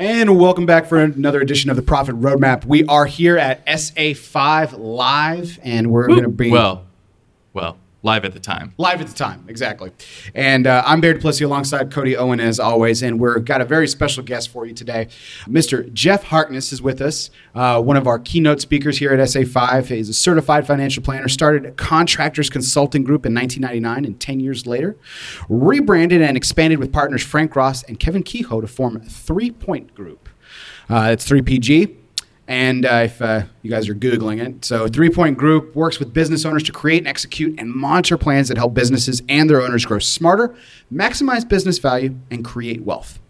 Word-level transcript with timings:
And 0.00 0.40
welcome 0.40 0.64
back 0.64 0.86
for 0.86 0.98
another 0.98 1.42
edition 1.42 1.68
of 1.68 1.76
the 1.76 1.82
Profit 1.82 2.18
Roadmap. 2.18 2.64
We 2.64 2.86
are 2.86 3.04
here 3.04 3.36
at 3.36 3.66
SA5 3.66 4.78
Live, 4.78 5.58
and 5.62 5.90
we're 5.90 6.06
going 6.06 6.22
to 6.22 6.30
be 6.30 6.50
Well, 6.50 6.86
well, 7.52 7.76
live 8.02 8.24
at 8.24 8.32
the 8.32 8.40
time. 8.40 8.72
live 8.78 9.00
at 9.00 9.06
the 9.06 9.14
time, 9.14 9.44
exactly. 9.48 9.92
And 10.34 10.66
uh, 10.66 10.82
I'm 10.86 11.00
Barry 11.00 11.14
Duplessis 11.14 11.42
alongside 11.42 11.90
Cody 11.90 12.16
Owen 12.16 12.40
as 12.40 12.58
always, 12.58 13.02
and 13.02 13.20
we've 13.20 13.44
got 13.44 13.60
a 13.60 13.64
very 13.64 13.86
special 13.86 14.22
guest 14.22 14.48
for 14.48 14.66
you 14.66 14.72
today. 14.72 15.08
Mr. 15.46 15.92
Jeff 15.92 16.24
Harkness 16.24 16.72
is 16.72 16.80
with 16.80 17.00
us, 17.00 17.30
uh, 17.54 17.80
one 17.82 17.96
of 17.96 18.06
our 18.06 18.18
keynote 18.18 18.60
speakers 18.60 18.98
here 18.98 19.12
at 19.12 19.18
SA5. 19.20 19.86
He's 19.86 20.08
a 20.08 20.14
certified 20.14 20.66
financial 20.66 21.02
planner, 21.02 21.28
started 21.28 21.76
contractors 21.76 22.48
consulting 22.48 23.04
group 23.04 23.26
in 23.26 23.34
1999, 23.34 24.04
and 24.04 24.20
10 24.20 24.40
years 24.40 24.66
later, 24.66 24.96
rebranded 25.48 26.22
and 26.22 26.36
expanded 26.36 26.78
with 26.78 26.92
partners 26.92 27.22
Frank 27.22 27.54
Ross 27.54 27.82
and 27.82 28.00
Kevin 28.00 28.22
Kehoe 28.22 28.60
to 28.60 28.66
form 28.66 29.00
Three 29.00 29.50
Point 29.50 29.94
Group. 29.94 30.28
Uh, 30.88 31.10
it's 31.12 31.28
3PG. 31.28 31.99
And 32.50 32.84
uh, 32.84 33.02
if 33.04 33.22
uh, 33.22 33.44
you 33.62 33.70
guys 33.70 33.88
are 33.88 33.94
Googling 33.94 34.44
it, 34.44 34.64
so 34.64 34.88
Three 34.88 35.08
Point 35.08 35.38
Group 35.38 35.76
works 35.76 36.00
with 36.00 36.12
business 36.12 36.44
owners 36.44 36.64
to 36.64 36.72
create 36.72 36.98
and 36.98 37.06
execute 37.06 37.56
and 37.60 37.70
monitor 37.72 38.18
plans 38.18 38.48
that 38.48 38.56
help 38.56 38.74
businesses 38.74 39.22
and 39.28 39.48
their 39.48 39.62
owners 39.62 39.84
grow 39.84 40.00
smarter, 40.00 40.56
maximize 40.92 41.48
business 41.48 41.78
value, 41.78 42.16
and 42.28 42.44
create 42.44 42.82
wealth. 42.82 43.20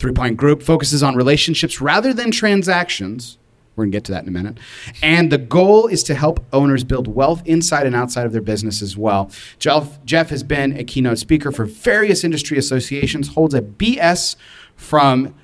Three 0.00 0.10
Point 0.10 0.36
Group 0.36 0.64
focuses 0.64 1.00
on 1.00 1.14
relationships 1.14 1.80
rather 1.80 2.12
than 2.12 2.32
transactions. 2.32 3.38
We're 3.76 3.84
going 3.84 3.92
to 3.92 3.96
get 3.96 4.04
to 4.06 4.12
that 4.12 4.24
in 4.24 4.28
a 4.28 4.32
minute. 4.32 4.58
And 5.00 5.30
the 5.30 5.38
goal 5.38 5.86
is 5.86 6.02
to 6.02 6.16
help 6.16 6.44
owners 6.52 6.82
build 6.82 7.06
wealth 7.06 7.42
inside 7.46 7.86
and 7.86 7.94
outside 7.94 8.26
of 8.26 8.32
their 8.32 8.42
business 8.42 8.82
as 8.82 8.96
well. 8.96 9.30
Jeff, 9.60 10.04
Jeff 10.04 10.30
has 10.30 10.42
been 10.42 10.76
a 10.76 10.82
keynote 10.82 11.18
speaker 11.18 11.52
for 11.52 11.66
various 11.66 12.24
industry 12.24 12.58
associations, 12.58 13.28
holds 13.28 13.54
a 13.54 13.62
BS 13.62 14.34
from 14.74 15.36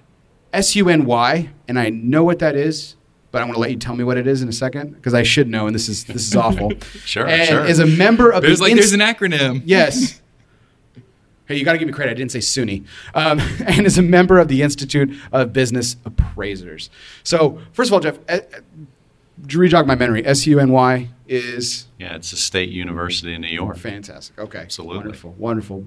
SUNY, 0.58 1.48
and 1.68 1.78
I 1.78 1.90
know 1.90 2.24
what 2.24 2.38
that 2.40 2.56
is, 2.56 2.96
but 3.30 3.40
I'm 3.42 3.48
going 3.48 3.54
to 3.54 3.60
let 3.60 3.70
you 3.70 3.76
tell 3.76 3.94
me 3.96 4.04
what 4.04 4.16
it 4.16 4.26
is 4.26 4.42
in 4.42 4.48
a 4.48 4.52
second 4.52 4.94
because 4.94 5.14
I 5.14 5.22
should 5.22 5.48
know, 5.48 5.66
and 5.66 5.74
this 5.74 5.88
is 5.88 6.04
this 6.04 6.26
is 6.28 6.36
awful. 6.46 6.72
Sure, 7.04 7.26
and 7.26 7.48
sure. 7.48 7.64
Is 7.64 7.78
a 7.78 7.86
member 7.86 8.30
of 8.30 8.42
There's 8.42 8.58
the 8.58 8.64
like 8.64 8.72
Inst- 8.72 8.90
there's 8.90 8.92
an 8.92 9.00
acronym. 9.00 9.62
Yes. 9.64 10.20
Hey, 11.48 11.54
you 11.56 11.64
got 11.64 11.74
to 11.74 11.78
give 11.78 11.86
me 11.86 11.94
credit. 11.94 12.10
I 12.10 12.14
didn't 12.14 12.32
say 12.32 12.40
SUNY. 12.40 12.84
Um, 13.14 13.38
and 13.68 13.86
is 13.86 13.98
a 13.98 14.02
member 14.02 14.40
of 14.40 14.48
the 14.48 14.62
Institute 14.62 15.16
of 15.30 15.52
Business 15.52 15.94
Appraisers. 16.04 16.90
So, 17.22 17.60
first 17.72 17.88
of 17.88 17.94
all, 17.94 18.00
Jeff, 18.00 18.18
uh, 18.28 18.40
to 19.46 19.58
re-jog 19.60 19.86
my 19.86 19.94
memory, 19.94 20.24
SUNY 20.24 21.06
is 21.28 21.86
Yeah, 22.00 22.16
it's 22.16 22.32
a 22.32 22.36
state 22.36 22.70
university 22.70 23.32
in 23.32 23.42
New 23.42 23.46
York. 23.46 23.76
fantastic. 23.76 24.36
Okay. 24.40 24.58
Absolutely. 24.58 24.96
Wonderful. 24.96 25.34
Wonderful. 25.38 25.84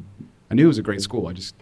I 0.50 0.54
knew 0.54 0.64
it 0.64 0.67
was 0.67 0.78
a 0.78 0.81
great 0.81 1.02
school. 1.02 1.28
I 1.28 1.33
just, 1.33 1.56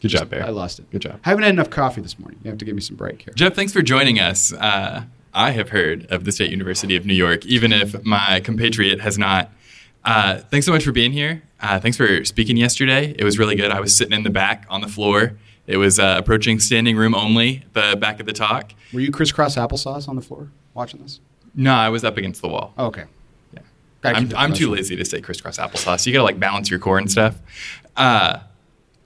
Good 0.00 0.08
job, 0.08 0.30
Bear. 0.30 0.44
I 0.44 0.50
lost 0.50 0.78
it. 0.78 0.90
Good 0.90 1.02
job. 1.02 1.20
I 1.24 1.28
haven't 1.30 1.44
had 1.44 1.52
enough 1.54 1.70
coffee 1.70 2.00
this 2.00 2.18
morning. 2.18 2.40
You 2.42 2.50
have 2.50 2.58
to 2.58 2.64
give 2.64 2.74
me 2.74 2.80
some 2.80 2.96
break 2.96 3.22
here. 3.22 3.34
Jeff, 3.34 3.54
thanks 3.54 3.72
for 3.72 3.82
joining 3.82 4.18
us. 4.18 4.52
Uh, 4.52 5.04
I 5.32 5.50
have 5.52 5.68
heard 5.68 6.06
of 6.10 6.24
the 6.24 6.32
State 6.32 6.50
University 6.50 6.96
of 6.96 7.06
New 7.06 7.14
York, 7.14 7.44
even 7.46 7.72
if 7.72 8.04
my 8.04 8.40
compatriot 8.40 9.00
has 9.00 9.18
not. 9.18 9.50
Uh, 10.04 10.38
thanks 10.38 10.66
so 10.66 10.72
much 10.72 10.84
for 10.84 10.92
being 10.92 11.12
here. 11.12 11.42
Uh, 11.60 11.78
thanks 11.78 11.96
for 11.96 12.24
speaking 12.24 12.56
yesterday. 12.56 13.14
It 13.18 13.24
was 13.24 13.38
really 13.38 13.54
good. 13.54 13.70
I 13.70 13.80
was 13.80 13.94
sitting 13.96 14.14
in 14.14 14.22
the 14.22 14.30
back 14.30 14.66
on 14.70 14.80
the 14.80 14.88
floor. 14.88 15.36
It 15.66 15.76
was 15.76 15.98
uh, 15.98 16.16
approaching 16.18 16.58
standing 16.58 16.96
room 16.96 17.14
only, 17.14 17.64
the 17.74 17.96
back 18.00 18.18
of 18.18 18.26
the 18.26 18.32
talk. 18.32 18.72
Were 18.92 19.00
you 19.00 19.12
crisscross 19.12 19.56
applesauce 19.56 20.08
on 20.08 20.16
the 20.16 20.22
floor 20.22 20.50
watching 20.74 21.00
this? 21.02 21.20
No, 21.54 21.72
I 21.74 21.90
was 21.90 22.02
up 22.02 22.16
against 22.16 22.42
the 22.42 22.48
wall. 22.48 22.72
Oh, 22.78 22.86
okay. 22.86 23.04
Yeah. 23.52 23.60
I'm, 24.02 24.32
I'm 24.34 24.54
too 24.54 24.70
lazy 24.70 24.96
to 24.96 25.04
say 25.04 25.20
crisscross 25.20 25.58
applesauce. 25.58 26.06
You 26.06 26.12
gotta 26.12 26.24
like 26.24 26.40
balance 26.40 26.70
your 26.70 26.80
core 26.80 26.98
and 26.98 27.10
stuff. 27.10 27.36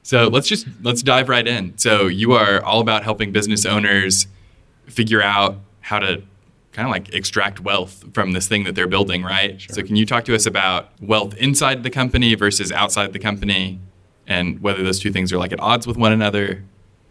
So 0.05 0.29
let's 0.29 0.47
just 0.47 0.67
let's 0.83 1.03
dive 1.03 1.29
right 1.29 1.47
in. 1.47 1.77
So 1.79 2.07
you 2.07 2.33
are 2.33 2.63
all 2.63 2.81
about 2.81 3.03
helping 3.03 3.33
business 3.33 3.65
owners 3.65 4.27
figure 4.87 5.23
out 5.23 5.57
how 5.81 5.99
to 5.99 6.23
kind 6.73 6.87
of 6.87 6.93
like 6.93 7.15
extract 7.15 7.61
wealth 7.61 8.05
from 8.13 8.33
this 8.33 8.47
thing 8.47 8.65
that 8.65 8.75
they're 8.75 8.87
building, 8.87 9.23
right? 9.23 9.61
Sure. 9.61 9.75
So 9.75 9.83
can 9.83 9.97
you 9.97 10.05
talk 10.05 10.25
to 10.27 10.35
us 10.35 10.45
about 10.45 10.91
wealth 11.01 11.35
inside 11.37 11.85
the 11.85 11.91
company 11.91 12.35
versus 12.35 12.71
outside 12.71 13.15
the 13.15 13.19
company, 13.19 13.81
and 14.27 14.61
whether 14.61 14.83
those 14.83 15.01
two 15.01 15.11
things 15.11 15.33
are 15.33 15.39
like 15.39 15.53
at 15.53 15.61
odds 15.61 15.87
with 15.87 15.97
one 15.97 16.13
another? 16.13 16.65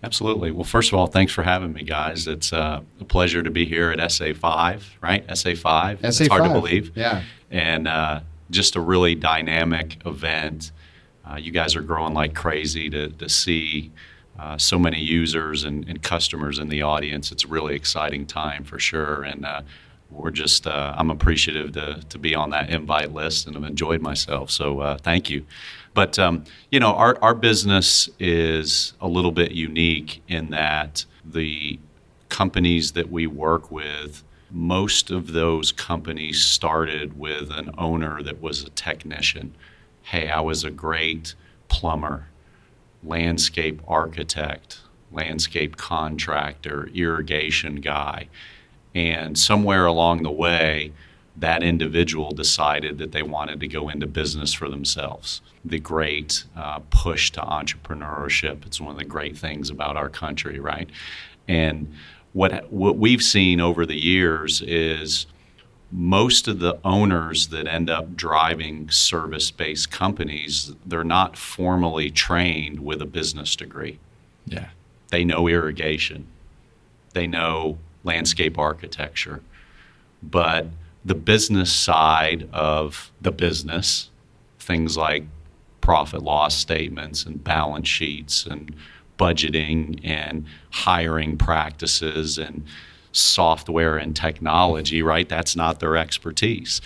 Absolutely. 0.03 0.51
Well, 0.51 0.65
first 0.65 0.91
of 0.91 0.99
all, 0.99 1.07
thanks 1.07 1.31
for 1.31 1.41
having 1.43 1.73
me, 1.73 1.81
guys. 1.81 2.27
It's 2.27 2.53
uh, 2.53 2.81
a 2.99 3.05
pleasure 3.05 3.41
to 3.41 3.49
be 3.49 3.65
here 3.65 3.89
at 3.89 3.97
SA5, 3.97 4.83
right? 5.01 5.25
SA5. 5.27 5.99
SA5. 6.01 6.03
It's 6.03 6.27
hard 6.27 6.43
to 6.43 6.49
believe. 6.49 6.91
Yeah. 6.93 7.23
And 7.49 7.87
uh, 7.87 8.19
just 8.51 8.75
a 8.75 8.81
really 8.81 9.15
dynamic 9.15 10.05
event. 10.05 10.71
Uh, 11.29 11.35
you 11.35 11.51
guys 11.51 11.75
are 11.75 11.81
growing 11.81 12.13
like 12.13 12.33
crazy 12.33 12.89
to, 12.89 13.09
to 13.09 13.29
see 13.29 13.91
uh, 14.39 14.57
so 14.57 14.77
many 14.79 14.99
users 14.99 15.63
and, 15.63 15.87
and 15.87 16.01
customers 16.01 16.59
in 16.59 16.69
the 16.69 16.81
audience. 16.81 17.31
It's 17.31 17.45
a 17.45 17.47
really 17.47 17.75
exciting 17.75 18.25
time 18.25 18.63
for 18.63 18.79
sure. 18.79 19.23
And 19.23 19.45
uh, 19.45 19.61
we're 20.09 20.31
just, 20.31 20.67
uh, 20.67 20.93
I'm 20.97 21.09
appreciative 21.09 21.73
to, 21.73 22.01
to 22.09 22.17
be 22.17 22.35
on 22.35 22.49
that 22.51 22.69
invite 22.69 23.13
list 23.13 23.47
and 23.47 23.55
I've 23.55 23.63
enjoyed 23.63 24.01
myself. 24.01 24.51
So 24.51 24.79
uh, 24.79 24.97
thank 24.97 25.29
you. 25.29 25.45
But, 25.93 26.17
um, 26.17 26.43
you 26.71 26.79
know, 26.79 26.93
our, 26.93 27.17
our 27.21 27.35
business 27.35 28.09
is 28.19 28.93
a 28.99 29.07
little 29.07 29.31
bit 29.31 29.51
unique 29.51 30.23
in 30.27 30.49
that 30.49 31.05
the 31.23 31.79
companies 32.29 32.93
that 32.93 33.11
we 33.11 33.27
work 33.27 33.71
with, 33.71 34.23
most 34.49 35.11
of 35.11 35.33
those 35.33 35.71
companies 35.71 36.43
started 36.43 37.17
with 37.17 37.51
an 37.51 37.69
owner 37.77 38.23
that 38.23 38.41
was 38.41 38.63
a 38.63 38.69
technician. 38.71 39.55
Hey, 40.03 40.29
I 40.29 40.41
was 40.41 40.63
a 40.63 40.69
great 40.69 41.33
plumber, 41.69 42.27
landscape 43.03 43.81
architect, 43.87 44.79
landscape 45.11 45.77
contractor, 45.77 46.89
irrigation 46.93 47.77
guy. 47.77 48.27
And 48.93 49.37
somewhere 49.37 49.85
along 49.85 50.23
the 50.23 50.31
way, 50.31 50.91
that 51.35 51.63
individual 51.63 52.31
decided 52.31 52.97
that 52.99 53.11
they 53.11 53.23
wanted 53.23 53.59
to 53.61 53.67
go 53.67 53.89
into 53.89 54.05
business 54.05 54.53
for 54.53 54.69
themselves. 54.69 55.41
The 55.65 55.79
great 55.79 56.43
uh, 56.55 56.79
push 56.89 57.31
to 57.31 57.41
entrepreneurship. 57.41 58.65
It's 58.65 58.79
one 58.79 58.91
of 58.91 58.97
the 58.97 59.05
great 59.05 59.37
things 59.37 59.69
about 59.69 59.97
our 59.97 60.09
country, 60.09 60.59
right? 60.59 60.89
And 61.47 61.91
what, 62.33 62.71
what 62.71 62.97
we've 62.97 63.23
seen 63.23 63.61
over 63.61 63.85
the 63.85 63.99
years 63.99 64.61
is 64.61 65.25
most 65.95 66.47
of 66.47 66.57
the 66.57 66.79
owners 66.83 67.47
that 67.49 67.67
end 67.67 67.87
up 67.87 68.15
driving 68.15 68.89
service 68.89 69.51
based 69.51 69.91
companies, 69.91 70.73
they're 70.83 71.03
not 71.03 71.37
formally 71.37 72.09
trained 72.09 72.79
with 72.79 72.99
a 72.99 73.05
business 73.05 73.55
degree. 73.55 73.99
Yeah. 74.45 74.69
they 75.11 75.23
know 75.23 75.47
irrigation, 75.47 76.27
they 77.13 77.27
know 77.27 77.77
landscape 78.03 78.57
architecture, 78.57 79.41
but 80.23 80.65
the 81.05 81.15
business 81.15 81.71
side 81.71 82.49
of 82.51 83.11
the 83.21 83.31
business, 83.31 84.09
things 84.59 84.97
like 84.97 85.23
profit 85.79 86.23
loss 86.23 86.55
statements 86.55 87.25
and 87.25 87.43
balance 87.43 87.87
sheets 87.87 88.45
and 88.45 88.73
budgeting 89.19 89.99
and 90.03 90.45
hiring 90.71 91.37
practices 91.37 92.37
and 92.37 92.65
software 93.13 93.97
and 93.97 94.15
technology, 94.15 94.99
mm-hmm. 94.99 95.07
right? 95.07 95.29
That's 95.29 95.55
not 95.55 95.79
their 95.79 95.95
expertise. 95.95 96.81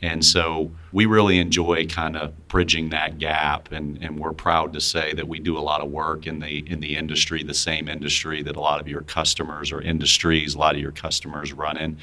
And 0.00 0.24
so 0.24 0.72
we 0.90 1.06
really 1.06 1.38
enjoy 1.38 1.86
kind 1.86 2.16
of 2.16 2.48
bridging 2.48 2.90
that 2.90 3.18
gap, 3.18 3.70
and, 3.70 4.02
and 4.02 4.18
we're 4.18 4.32
proud 4.32 4.72
to 4.72 4.80
say 4.80 5.14
that 5.14 5.28
we 5.28 5.38
do 5.38 5.56
a 5.56 5.60
lot 5.60 5.80
of 5.80 5.92
work 5.92 6.26
in 6.26 6.40
the 6.40 6.68
in 6.68 6.80
the 6.80 6.96
industry, 6.96 7.44
the 7.44 7.54
same 7.54 7.88
industry 7.88 8.42
that 8.42 8.56
a 8.56 8.60
lot 8.60 8.80
of 8.80 8.88
your 8.88 9.02
customers 9.02 9.70
or 9.70 9.80
industries, 9.80 10.56
a 10.56 10.58
lot 10.58 10.74
of 10.74 10.80
your 10.80 10.90
customers 10.90 11.52
run 11.52 11.76
in. 11.76 11.98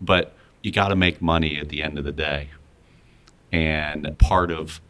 But 0.00 0.32
you 0.62 0.70
got 0.70 0.88
to 0.88 0.96
make 0.96 1.20
money 1.20 1.58
at 1.58 1.70
the 1.70 1.82
end 1.82 1.98
of 1.98 2.04
the 2.04 2.12
day, 2.12 2.50
and 3.50 4.16
part 4.18 4.52
of 4.52 4.80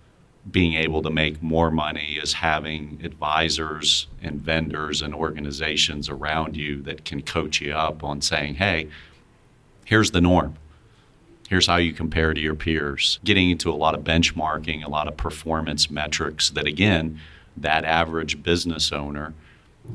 being 0.51 0.75
able 0.75 1.03
to 1.03 1.11
make 1.11 1.43
more 1.43 1.71
money 1.71 2.19
is 2.23 2.33
having 2.33 3.01
advisors 3.05 4.07
and 4.23 4.41
vendors 4.41 5.03
and 5.03 5.15
organizations 5.15 6.09
around 6.09 6.57
you 6.57 6.83
that 6.83 7.05
can 7.05 7.21
coach 7.21 7.61
you 7.61 7.73
up 7.75 8.03
on 8.03 8.21
saying, 8.23 8.55
hey, 8.55 8.89
here's 9.85 10.13
the 10.13 10.21
norm. 10.21 10.57
Here's 11.49 11.67
how 11.67 11.77
you 11.77 11.93
compare 11.93 12.33
to 12.33 12.41
your 12.41 12.55
peers. 12.55 13.19
Getting 13.25 13.51
into 13.51 13.71
a 13.71 13.75
lot 13.75 13.95
of 13.95 14.05
benchmarking, 14.05 14.85
a 14.85 14.89
lot 14.89 15.09
of 15.09 15.17
performance 15.17 15.91
metrics 15.91 16.51
that, 16.51 16.67
again, 16.67 17.21
that 17.57 17.85
average 17.85 18.43
business 18.43 18.93
owner 18.93 19.35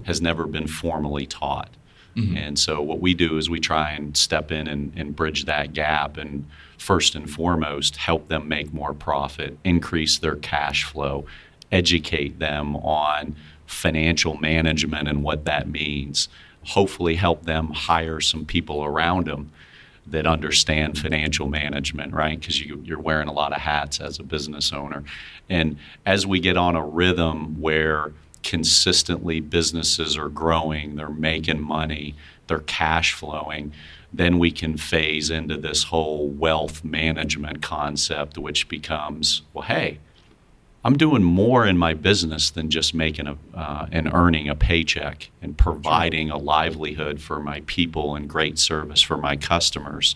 has 0.03 0.21
never 0.21 0.45
been 0.45 0.67
formally 0.67 1.25
taught. 1.25 1.69
Mm-hmm. 2.15 2.37
And 2.37 2.59
so, 2.59 2.81
what 2.81 2.99
we 2.99 3.13
do 3.13 3.37
is 3.37 3.49
we 3.49 3.59
try 3.59 3.91
and 3.91 4.15
step 4.15 4.51
in 4.51 4.67
and, 4.67 4.93
and 4.95 5.15
bridge 5.15 5.45
that 5.45 5.73
gap 5.73 6.17
and, 6.17 6.45
first 6.77 7.15
and 7.15 7.29
foremost, 7.29 7.97
help 7.97 8.27
them 8.27 8.47
make 8.47 8.73
more 8.73 8.93
profit, 8.93 9.57
increase 9.63 10.17
their 10.17 10.35
cash 10.35 10.83
flow, 10.83 11.25
educate 11.71 12.39
them 12.39 12.75
on 12.77 13.35
financial 13.65 14.37
management 14.37 15.07
and 15.07 15.23
what 15.23 15.45
that 15.45 15.67
means, 15.67 16.29
hopefully, 16.63 17.15
help 17.15 17.43
them 17.45 17.69
hire 17.69 18.19
some 18.19 18.45
people 18.45 18.83
around 18.83 19.25
them 19.25 19.51
that 20.07 20.27
understand 20.27 20.97
financial 20.99 21.47
management, 21.47 22.13
right? 22.13 22.39
Because 22.39 22.61
you, 22.61 22.79
you're 22.85 22.99
wearing 22.99 23.27
a 23.27 23.33
lot 23.33 23.51
of 23.51 23.59
hats 23.59 23.99
as 23.99 24.19
a 24.19 24.23
business 24.23 24.71
owner. 24.71 25.03
And 25.49 25.77
as 26.05 26.27
we 26.27 26.39
get 26.39 26.57
on 26.57 26.75
a 26.75 26.85
rhythm 26.85 27.59
where 27.59 28.11
consistently 28.45 29.39
businesses 29.39 30.15
are 30.15 30.29
growing, 30.29 30.95
they're 30.95 31.09
making 31.09 31.59
money, 31.59 32.15
they're 32.47 32.59
cash 32.59 33.13
flowing, 33.13 33.73
then 34.13 34.37
we 34.37 34.51
can 34.51 34.77
phase 34.77 35.31
into 35.31 35.57
this 35.57 35.85
whole 35.85 36.29
wealth 36.29 36.83
management 36.83 37.63
concept, 37.63 38.37
which 38.37 38.69
becomes, 38.69 39.41
well, 39.53 39.63
hey, 39.63 39.97
I'm 40.83 40.95
doing 40.95 41.23
more 41.23 41.65
in 41.65 41.79
my 41.79 41.95
business 41.95 42.51
than 42.51 42.69
just 42.69 42.93
making 42.93 43.25
a 43.25 43.35
uh, 43.55 43.87
and 43.91 44.13
earning 44.13 44.47
a 44.47 44.55
paycheck 44.55 45.31
and 45.41 45.57
providing 45.57 46.29
a 46.29 46.37
livelihood 46.37 47.19
for 47.19 47.39
my 47.39 47.61
people 47.65 48.15
and 48.15 48.29
great 48.29 48.59
service 48.59 49.01
for 49.01 49.17
my 49.17 49.35
customers. 49.35 50.15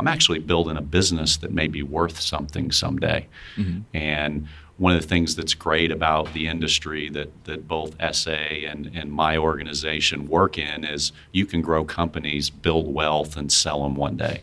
I'm 0.00 0.08
actually 0.08 0.40
building 0.40 0.76
a 0.76 0.82
business 0.82 1.36
that 1.36 1.52
may 1.52 1.68
be 1.68 1.84
worth 1.84 2.18
something 2.18 2.72
someday. 2.72 3.28
Mm-hmm. 3.56 3.96
And 3.96 4.48
one 4.82 4.96
of 4.96 5.00
the 5.00 5.06
things 5.06 5.36
that's 5.36 5.54
great 5.54 5.92
about 5.92 6.32
the 6.32 6.48
industry 6.48 7.08
that, 7.08 7.44
that 7.44 7.68
both 7.68 7.94
SA 8.12 8.32
and, 8.32 8.90
and 8.92 9.12
my 9.12 9.36
organization 9.36 10.26
work 10.26 10.58
in 10.58 10.84
is 10.84 11.12
you 11.30 11.46
can 11.46 11.62
grow 11.62 11.84
companies, 11.84 12.50
build 12.50 12.92
wealth, 12.92 13.36
and 13.36 13.52
sell 13.52 13.84
them 13.84 13.94
one 13.94 14.16
day. 14.16 14.42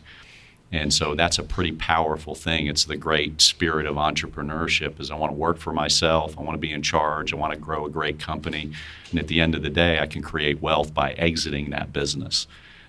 And 0.72 0.94
so 0.94 1.14
that's 1.14 1.38
a 1.38 1.42
pretty 1.42 1.72
powerful 1.72 2.34
thing. 2.34 2.68
It's 2.68 2.86
the 2.86 2.96
great 2.96 3.42
spirit 3.42 3.84
of 3.84 3.96
entrepreneurship 3.96 4.98
is 4.98 5.10
I 5.10 5.14
want 5.16 5.30
to 5.30 5.36
work 5.36 5.58
for 5.58 5.74
myself, 5.74 6.38
I 6.38 6.42
want 6.42 6.54
to 6.54 6.58
be 6.58 6.72
in 6.72 6.80
charge, 6.80 7.34
I 7.34 7.36
want 7.36 7.52
to 7.52 7.60
grow 7.60 7.84
a 7.84 7.90
great 7.90 8.18
company. 8.18 8.72
And 9.10 9.20
at 9.20 9.28
the 9.28 9.42
end 9.42 9.54
of 9.54 9.62
the 9.62 9.68
day, 9.68 9.98
I 9.98 10.06
can 10.06 10.22
create 10.22 10.62
wealth 10.62 10.94
by 10.94 11.12
exiting 11.12 11.68
that 11.70 11.92
business. 11.92 12.46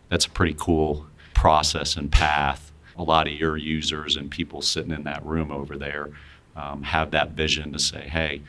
That's 0.07 0.25
a 0.25 0.30
pretty 0.30 0.56
cool 0.57 1.07
process 1.33 1.98
and 1.98 2.09
path. 2.09 2.71
A 2.98 3.03
lot 3.03 3.27
of 3.27 3.33
your 3.33 3.57
users 3.57 4.15
and 4.15 4.31
people 4.31 4.62
sitting 4.62 4.92
in 4.92 5.03
that 5.03 5.25
room 5.25 5.51
over 5.51 5.77
there 5.77 6.12
um, 6.56 6.83
have 6.83 7.12
that 7.12 7.31
vision 7.31 7.71
to 7.74 7.80
say, 7.80 8.07
hey, 8.07 8.42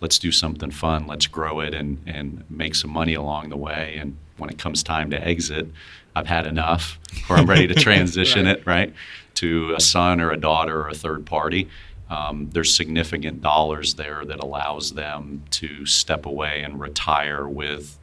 let's 0.00 0.18
do 0.18 0.32
something 0.32 0.70
fun, 0.70 1.06
let's 1.06 1.26
grow 1.26 1.60
it 1.60 1.74
and, 1.74 2.02
and 2.06 2.44
make 2.50 2.74
some 2.74 2.90
money 2.90 3.14
along 3.14 3.50
the 3.50 3.56
way. 3.56 3.96
And 3.98 4.16
when 4.36 4.50
it 4.50 4.58
comes 4.58 4.82
time 4.82 5.10
to 5.10 5.26
exit, 5.26 5.68
I've 6.14 6.26
had 6.26 6.46
enough, 6.46 6.98
or 7.30 7.36
I'm 7.36 7.48
ready 7.48 7.68
to 7.68 7.74
transition 7.88 8.46
right. 8.46 8.58
it, 8.58 8.66
right, 8.66 8.94
to 9.34 9.74
a 9.74 9.80
son 9.80 10.20
or 10.20 10.30
a 10.30 10.36
daughter 10.36 10.82
or 10.82 10.88
a 10.88 10.94
third 10.94 11.24
party. 11.24 11.68
Um, 12.10 12.50
there's 12.52 12.74
significant 12.74 13.40
dollars 13.40 13.94
there 13.94 14.24
that 14.24 14.40
allows 14.40 14.92
them 14.92 15.44
to 15.50 15.86
step 15.86 16.26
away 16.26 16.62
and 16.62 16.78
retire 16.78 17.48
with 17.48 17.98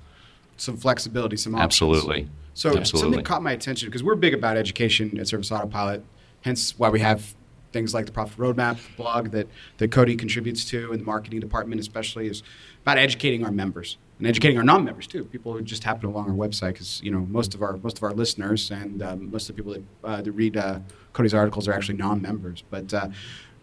some 0.57 0.77
flexibility, 0.77 1.37
some 1.37 1.53
options. 1.53 1.65
Absolutely. 1.65 2.29
So 2.55 2.75
Absolutely. 2.75 2.99
something 2.99 3.23
caught 3.23 3.43
my 3.43 3.51
attention 3.51 3.87
because 3.87 4.03
we're 4.03 4.15
big 4.15 4.33
about 4.33 4.57
education 4.57 5.17
at 5.19 5.27
Service 5.27 5.51
Autopilot, 5.51 6.03
hence 6.41 6.77
why 6.77 6.89
we 6.89 6.99
have 7.01 7.35
things 7.71 7.93
like 7.93 8.05
the 8.05 8.11
Profit 8.11 8.37
Roadmap 8.37 8.77
the 8.77 8.95
blog 8.97 9.31
that, 9.31 9.47
that 9.77 9.91
Cody 9.91 10.15
contributes 10.15 10.65
to, 10.65 10.91
and 10.91 11.01
the 11.01 11.05
marketing 11.05 11.39
department 11.39 11.79
especially 11.81 12.27
is 12.27 12.43
about 12.81 12.97
educating 12.97 13.45
our 13.45 13.51
members 13.51 13.97
and 14.17 14.27
educating 14.27 14.57
our 14.57 14.63
non-members 14.63 15.07
too. 15.07 15.23
People 15.25 15.53
who 15.53 15.61
just 15.61 15.83
happen 15.83 16.05
along 16.09 16.29
our 16.29 16.35
website, 16.35 16.73
because 16.73 17.01
you 17.03 17.11
know 17.11 17.21
most 17.29 17.55
of 17.55 17.61
our 17.61 17.77
most 17.77 17.97
of 17.97 18.03
our 18.03 18.13
listeners 18.13 18.71
and 18.71 19.01
um, 19.01 19.31
most 19.31 19.49
of 19.49 19.55
the 19.55 19.63
people 19.63 19.73
that, 19.73 20.07
uh, 20.07 20.21
that 20.21 20.31
read 20.31 20.57
uh, 20.57 20.79
Cody's 21.13 21.33
articles 21.33 21.67
are 21.67 21.73
actually 21.73 21.97
non-members. 21.97 22.63
But 22.69 22.93
uh, 22.93 23.09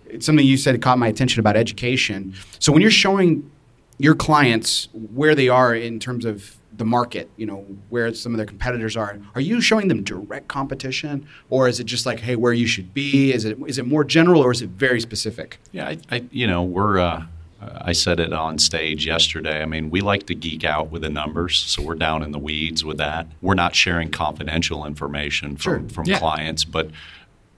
it's 0.07 0.27
something 0.27 0.47
you 0.47 0.57
said 0.57 0.81
caught 0.83 0.99
my 0.99 1.09
attention 1.09 1.41
about 1.41 1.57
education. 1.57 2.35
So 2.59 2.73
when 2.73 2.83
you're 2.83 2.91
showing 2.91 3.51
your 3.99 4.15
clients 4.15 4.89
where 4.93 5.35
they 5.35 5.49
are 5.49 5.75
in 5.75 5.99
terms 5.99 6.25
of 6.25 6.57
the 6.77 6.85
market, 6.85 7.31
you 7.37 7.47
know, 7.47 7.67
where 7.89 8.13
some 8.15 8.33
of 8.33 8.37
their 8.37 8.47
competitors 8.47 8.97
are. 8.97 9.19
Are 9.35 9.41
you 9.41 9.61
showing 9.61 9.89
them 9.89 10.03
direct 10.03 10.49
competition, 10.49 11.27
or 11.51 11.69
is 11.69 11.81
it 11.81 11.85
just 11.85 12.07
like, 12.07 12.21
hey, 12.21 12.37
where 12.37 12.53
you 12.53 12.67
should 12.67 12.93
be? 12.95 13.33
Is 13.33 13.45
it 13.45 13.59
is 13.67 13.79
it 13.79 13.87
more 13.87 14.05
general, 14.05 14.43
or 14.43 14.51
is 14.51 14.63
it 14.63 14.71
very 14.71 15.01
specific? 15.01 15.59
Yeah, 15.73 15.89
I, 15.89 15.99
I 16.11 16.25
you 16.31 16.47
know, 16.47 16.63
we're. 16.63 16.99
Uh, 16.99 17.27
I 17.59 17.93
said 17.93 18.21
it 18.21 18.35
on 18.35 18.59
stage 18.59 19.07
yesterday. 19.07 19.63
I 19.63 19.65
mean, 19.65 19.89
we 19.89 20.03
like 20.03 20.27
to 20.27 20.35
geek 20.35 20.63
out 20.63 20.91
with 20.91 21.03
the 21.03 21.09
numbers, 21.09 21.59
so 21.59 21.83
we're 21.83 21.95
down 21.95 22.23
in 22.23 22.31
the 22.31 22.39
weeds 22.39 22.85
with 22.85 22.99
that. 22.99 23.27
We're 23.41 23.55
not 23.55 23.75
sharing 23.75 24.11
confidential 24.11 24.85
information 24.85 25.57
from, 25.57 25.89
sure. 25.89 25.89
from 25.89 26.05
yeah. 26.05 26.19
clients, 26.19 26.65
but 26.65 26.91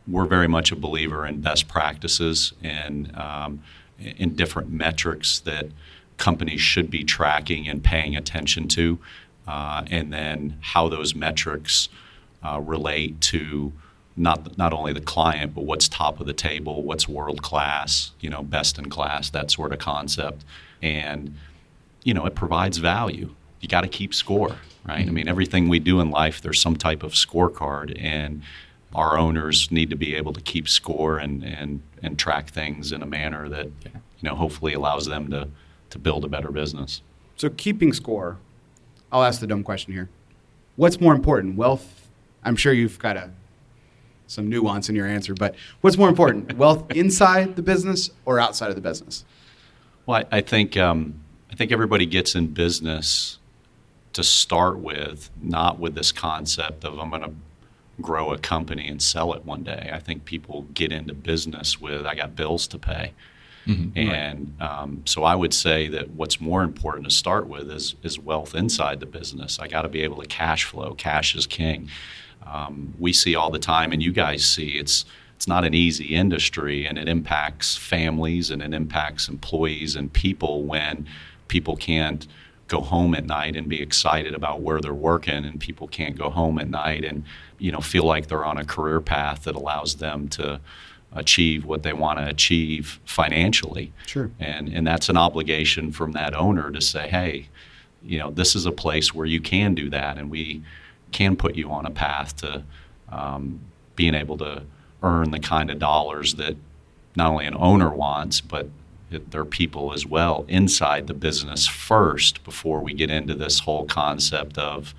we're 0.06 0.26
very 0.26 0.48
much 0.48 0.70
a 0.72 0.76
believer 0.76 1.26
in 1.26 1.40
best 1.40 1.66
practices 1.68 2.52
and 2.62 3.14
um, 3.16 3.62
in 3.98 4.34
different 4.34 4.70
metrics 4.70 5.40
that 5.40 5.66
companies 6.18 6.60
should 6.60 6.90
be 6.90 7.04
tracking 7.04 7.68
and 7.68 7.82
paying 7.82 8.16
attention 8.16 8.68
to, 8.68 8.98
uh, 9.46 9.84
and 9.90 10.12
then 10.12 10.58
how 10.60 10.88
those 10.88 11.14
metrics 11.14 11.88
uh, 12.42 12.60
relate 12.62 13.20
to 13.20 13.72
not 14.16 14.58
not 14.58 14.72
only 14.72 14.92
the 14.92 15.00
client 15.00 15.54
but 15.54 15.64
what's 15.64 15.88
top 15.88 16.20
of 16.20 16.26
the 16.26 16.32
table, 16.32 16.82
what's 16.82 17.08
world 17.08 17.42
class, 17.42 18.10
you 18.20 18.28
know, 18.28 18.42
best 18.42 18.78
in 18.78 18.90
class, 18.90 19.30
that 19.30 19.50
sort 19.50 19.72
of 19.72 19.78
concept, 19.78 20.44
and 20.82 21.34
you 22.04 22.12
know, 22.12 22.26
it 22.26 22.34
provides 22.34 22.78
value. 22.78 23.34
You 23.60 23.68
got 23.68 23.80
to 23.82 23.88
keep 23.88 24.14
score, 24.14 24.56
right? 24.86 25.00
Mm-hmm. 25.00 25.08
I 25.08 25.12
mean, 25.12 25.28
everything 25.28 25.68
we 25.68 25.78
do 25.78 26.00
in 26.00 26.10
life, 26.10 26.40
there's 26.40 26.60
some 26.60 26.76
type 26.76 27.02
of 27.02 27.12
scorecard, 27.12 27.96
and 28.00 28.42
our 28.94 29.18
owners 29.18 29.70
need 29.70 29.90
to 29.90 29.96
be 29.96 30.14
able 30.14 30.32
to 30.32 30.40
keep 30.40 30.68
score 30.68 31.18
and 31.18 31.44
and 31.44 31.82
and 32.02 32.18
track 32.18 32.50
things 32.50 32.92
in 32.92 33.02
a 33.02 33.06
manner 33.06 33.48
that 33.48 33.66
you 33.84 33.92
know 34.22 34.34
hopefully 34.34 34.74
allows 34.74 35.06
them 35.06 35.30
to 35.30 35.48
to 35.90 35.98
build 35.98 36.24
a 36.24 36.28
better 36.28 36.50
business. 36.50 37.02
So, 37.36 37.48
keeping 37.50 37.92
score, 37.92 38.38
I'll 39.12 39.22
ask 39.22 39.40
the 39.40 39.46
dumb 39.46 39.62
question 39.62 39.92
here. 39.92 40.08
What's 40.76 41.00
more 41.00 41.14
important, 41.14 41.56
wealth? 41.56 42.08
I'm 42.44 42.56
sure 42.56 42.72
you've 42.72 42.98
got 42.98 43.16
a, 43.16 43.30
some 44.26 44.48
nuance 44.48 44.88
in 44.88 44.96
your 44.96 45.06
answer, 45.06 45.34
but 45.34 45.54
what's 45.80 45.96
more 45.96 46.08
important, 46.08 46.52
wealth 46.56 46.90
inside 46.92 47.56
the 47.56 47.62
business 47.62 48.10
or 48.24 48.38
outside 48.38 48.68
of 48.70 48.74
the 48.74 48.80
business? 48.80 49.24
Well, 50.06 50.24
I, 50.30 50.38
I 50.38 50.40
think 50.40 50.76
um, 50.76 51.20
I 51.50 51.54
think 51.54 51.72
everybody 51.72 52.06
gets 52.06 52.34
in 52.34 52.48
business 52.48 53.38
to 54.12 54.24
start 54.24 54.78
with, 54.78 55.30
not 55.40 55.78
with 55.78 55.94
this 55.94 56.12
concept 56.12 56.84
of 56.84 56.98
I'm 56.98 57.10
going 57.10 57.22
to 57.22 57.32
grow 58.00 58.32
a 58.32 58.38
company 58.38 58.88
and 58.88 59.02
sell 59.02 59.32
it 59.32 59.44
one 59.44 59.62
day. 59.62 59.90
I 59.92 59.98
think 59.98 60.24
people 60.24 60.62
get 60.74 60.92
into 60.92 61.14
business 61.14 61.80
with 61.80 62.06
I 62.06 62.14
got 62.14 62.36
bills 62.36 62.66
to 62.68 62.78
pay. 62.78 63.12
Mm-hmm. 63.66 63.98
And 63.98 64.54
um, 64.60 65.02
so 65.04 65.24
I 65.24 65.34
would 65.34 65.52
say 65.52 65.88
that 65.88 66.10
what's 66.10 66.40
more 66.40 66.62
important 66.62 67.04
to 67.04 67.10
start 67.10 67.48
with 67.48 67.70
is, 67.70 67.94
is 68.02 68.18
wealth 68.18 68.54
inside 68.54 69.00
the 69.00 69.06
business. 69.06 69.58
I 69.58 69.68
got 69.68 69.82
to 69.82 69.88
be 69.88 70.02
able 70.02 70.20
to 70.22 70.26
cash 70.26 70.64
flow. 70.64 70.94
Cash 70.94 71.34
is 71.34 71.46
king. 71.46 71.90
Um, 72.46 72.94
we 72.98 73.12
see 73.12 73.34
all 73.34 73.50
the 73.50 73.58
time, 73.58 73.92
and 73.92 74.02
you 74.02 74.12
guys 74.12 74.44
see 74.44 74.70
it's 74.78 75.04
it's 75.36 75.46
not 75.46 75.64
an 75.64 75.74
easy 75.74 76.16
industry, 76.16 76.86
and 76.86 76.98
it 76.98 77.08
impacts 77.08 77.76
families 77.76 78.50
and 78.50 78.60
it 78.62 78.74
impacts 78.74 79.28
employees 79.28 79.94
and 79.94 80.12
people 80.12 80.64
when 80.64 81.06
people 81.48 81.76
can't 81.76 82.26
go 82.68 82.80
home 82.80 83.14
at 83.14 83.24
night 83.24 83.56
and 83.56 83.68
be 83.68 83.80
excited 83.80 84.34
about 84.34 84.60
where 84.60 84.80
they're 84.80 84.92
working 84.92 85.44
and 85.44 85.58
people 85.58 85.88
can't 85.88 86.16
go 86.16 86.28
home 86.28 86.58
at 86.58 86.68
night 86.68 87.04
and 87.04 87.24
you 87.58 87.72
know 87.72 87.80
feel 87.80 88.04
like 88.04 88.28
they're 88.28 88.44
on 88.44 88.58
a 88.58 88.64
career 88.64 89.00
path 89.00 89.44
that 89.44 89.56
allows 89.56 89.96
them 89.96 90.28
to 90.28 90.60
achieve 91.12 91.64
what 91.64 91.82
they 91.82 91.92
want 91.92 92.18
to 92.18 92.28
achieve 92.28 93.00
financially. 93.04 93.92
Sure. 94.06 94.30
And 94.38 94.68
and 94.68 94.86
that's 94.86 95.08
an 95.08 95.16
obligation 95.16 95.92
from 95.92 96.12
that 96.12 96.34
owner 96.34 96.70
to 96.70 96.80
say, 96.80 97.08
hey, 97.08 97.48
you 98.02 98.18
know, 98.18 98.30
this 98.30 98.54
is 98.54 98.66
a 98.66 98.72
place 98.72 99.14
where 99.14 99.26
you 99.26 99.40
can 99.40 99.74
do 99.74 99.90
that, 99.90 100.18
and 100.18 100.30
we 100.30 100.62
can 101.10 101.36
put 101.36 101.56
you 101.56 101.70
on 101.70 101.86
a 101.86 101.90
path 101.90 102.36
to 102.36 102.62
um, 103.10 103.60
being 103.96 104.14
able 104.14 104.36
to 104.38 104.62
earn 105.02 105.30
the 105.30 105.40
kind 105.40 105.70
of 105.70 105.78
dollars 105.78 106.34
that 106.34 106.56
not 107.16 107.30
only 107.30 107.46
an 107.46 107.56
owner 107.56 107.90
wants, 107.90 108.40
but 108.40 108.68
their 109.10 109.44
people 109.44 109.94
as 109.94 110.04
well 110.04 110.44
inside 110.48 111.06
the 111.06 111.14
business 111.14 111.66
first 111.66 112.44
before 112.44 112.80
we 112.80 112.92
get 112.92 113.10
into 113.10 113.34
this 113.34 113.60
whole 113.60 113.86
concept 113.86 114.58
of, 114.58 114.94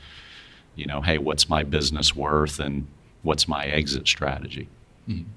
you 0.75 0.85
know, 0.85 1.01
hey, 1.01 1.19
what's 1.19 1.47
my 1.47 1.61
business 1.61 2.15
worth 2.15 2.59
and 2.59 2.87
what's 3.21 3.47
my 3.47 3.65
exit 3.65 4.07
strategy. 4.07 4.67
Mm-hmm 5.07 5.29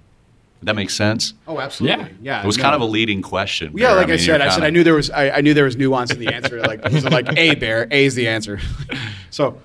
that 0.62 0.76
makes 0.76 0.94
sense? 0.94 1.34
Oh, 1.46 1.58
absolutely. 1.60 2.04
Yeah, 2.04 2.08
yeah. 2.22 2.42
It 2.42 2.46
was 2.46 2.56
no. 2.56 2.62
kind 2.62 2.74
of 2.74 2.80
a 2.80 2.84
leading 2.84 3.22
question. 3.22 3.72
Yeah, 3.76 3.92
like 3.92 4.04
I, 4.04 4.06
mean, 4.06 4.14
I 4.14 4.16
said, 4.16 4.40
I 4.40 4.48
said 4.50 4.62
I 4.62 4.70
knew 4.70 4.84
there 4.84 4.94
was 4.94 5.10
I, 5.10 5.30
I, 5.30 5.40
knew 5.40 5.54
there 5.54 5.64
was 5.64 5.76
nuance 5.76 6.12
in 6.12 6.18
the 6.18 6.32
answer. 6.32 6.60
Like 6.60 6.84
it 6.84 6.92
was 6.92 7.04
like 7.04 7.36
a 7.36 7.54
bear, 7.56 7.88
A 7.90 8.04
is 8.04 8.14
the 8.14 8.28
answer. 8.28 8.60
so, 9.30 9.58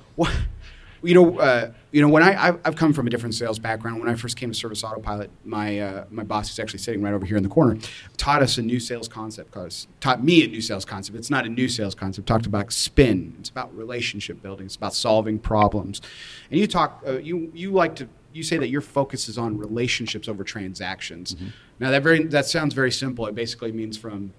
you 1.03 1.13
know, 1.13 1.39
uh, 1.39 1.71
you 1.91 2.01
know, 2.01 2.09
when 2.09 2.23
I 2.23 2.47
I've, 2.47 2.59
I've, 2.65 2.75
come 2.75 2.93
from 2.93 3.07
a 3.07 3.09
different 3.09 3.35
sales 3.35 3.59
background. 3.59 3.99
When 3.99 4.09
I 4.09 4.15
first 4.15 4.35
came 4.35 4.51
to 4.51 4.57
Service 4.57 4.83
Autopilot, 4.83 5.29
my 5.45 5.79
uh, 5.79 6.05
my 6.09 6.23
boss 6.23 6.51
is 6.51 6.59
actually 6.59 6.79
sitting 6.79 7.01
right 7.01 7.13
over 7.13 7.25
here 7.25 7.37
in 7.37 7.43
the 7.43 7.49
corner, 7.49 7.77
taught 8.17 8.41
us 8.41 8.57
a 8.57 8.61
new 8.61 8.79
sales 8.79 9.07
concept. 9.07 9.51
Cause 9.51 9.87
taught 9.99 10.23
me 10.23 10.43
a 10.43 10.47
new 10.47 10.61
sales 10.61 10.85
concept. 10.85 11.17
It's 11.17 11.29
not 11.29 11.45
a 11.45 11.49
new 11.49 11.69
sales 11.69 11.95
concept. 11.95 12.27
Talked 12.27 12.45
about 12.45 12.71
spin. 12.73 13.35
It's 13.39 13.49
about 13.49 13.75
relationship 13.75 14.41
building. 14.41 14.65
It's 14.65 14.75
about 14.75 14.93
solving 14.93 15.39
problems. 15.39 16.01
And 16.51 16.59
you 16.59 16.67
talk. 16.67 17.03
Uh, 17.05 17.19
you 17.19 17.51
you 17.53 17.71
like 17.71 17.95
to 17.95 18.09
you 18.37 18.43
say 18.43 18.57
that 18.57 18.69
your 18.69 18.81
focus 18.81 19.27
is 19.27 19.37
on 19.37 19.57
relationships 19.57 20.27
over 20.29 20.43
transactions. 20.43 21.35
Mm-hmm. 21.35 21.47
Now 21.79 21.91
that 21.91 22.03
very 22.03 22.23
that 22.25 22.45
sounds 22.45 22.73
very 22.73 22.91
simple. 22.91 23.25
It 23.27 23.35
basically 23.35 23.71
means 23.71 23.97
from 23.97 24.33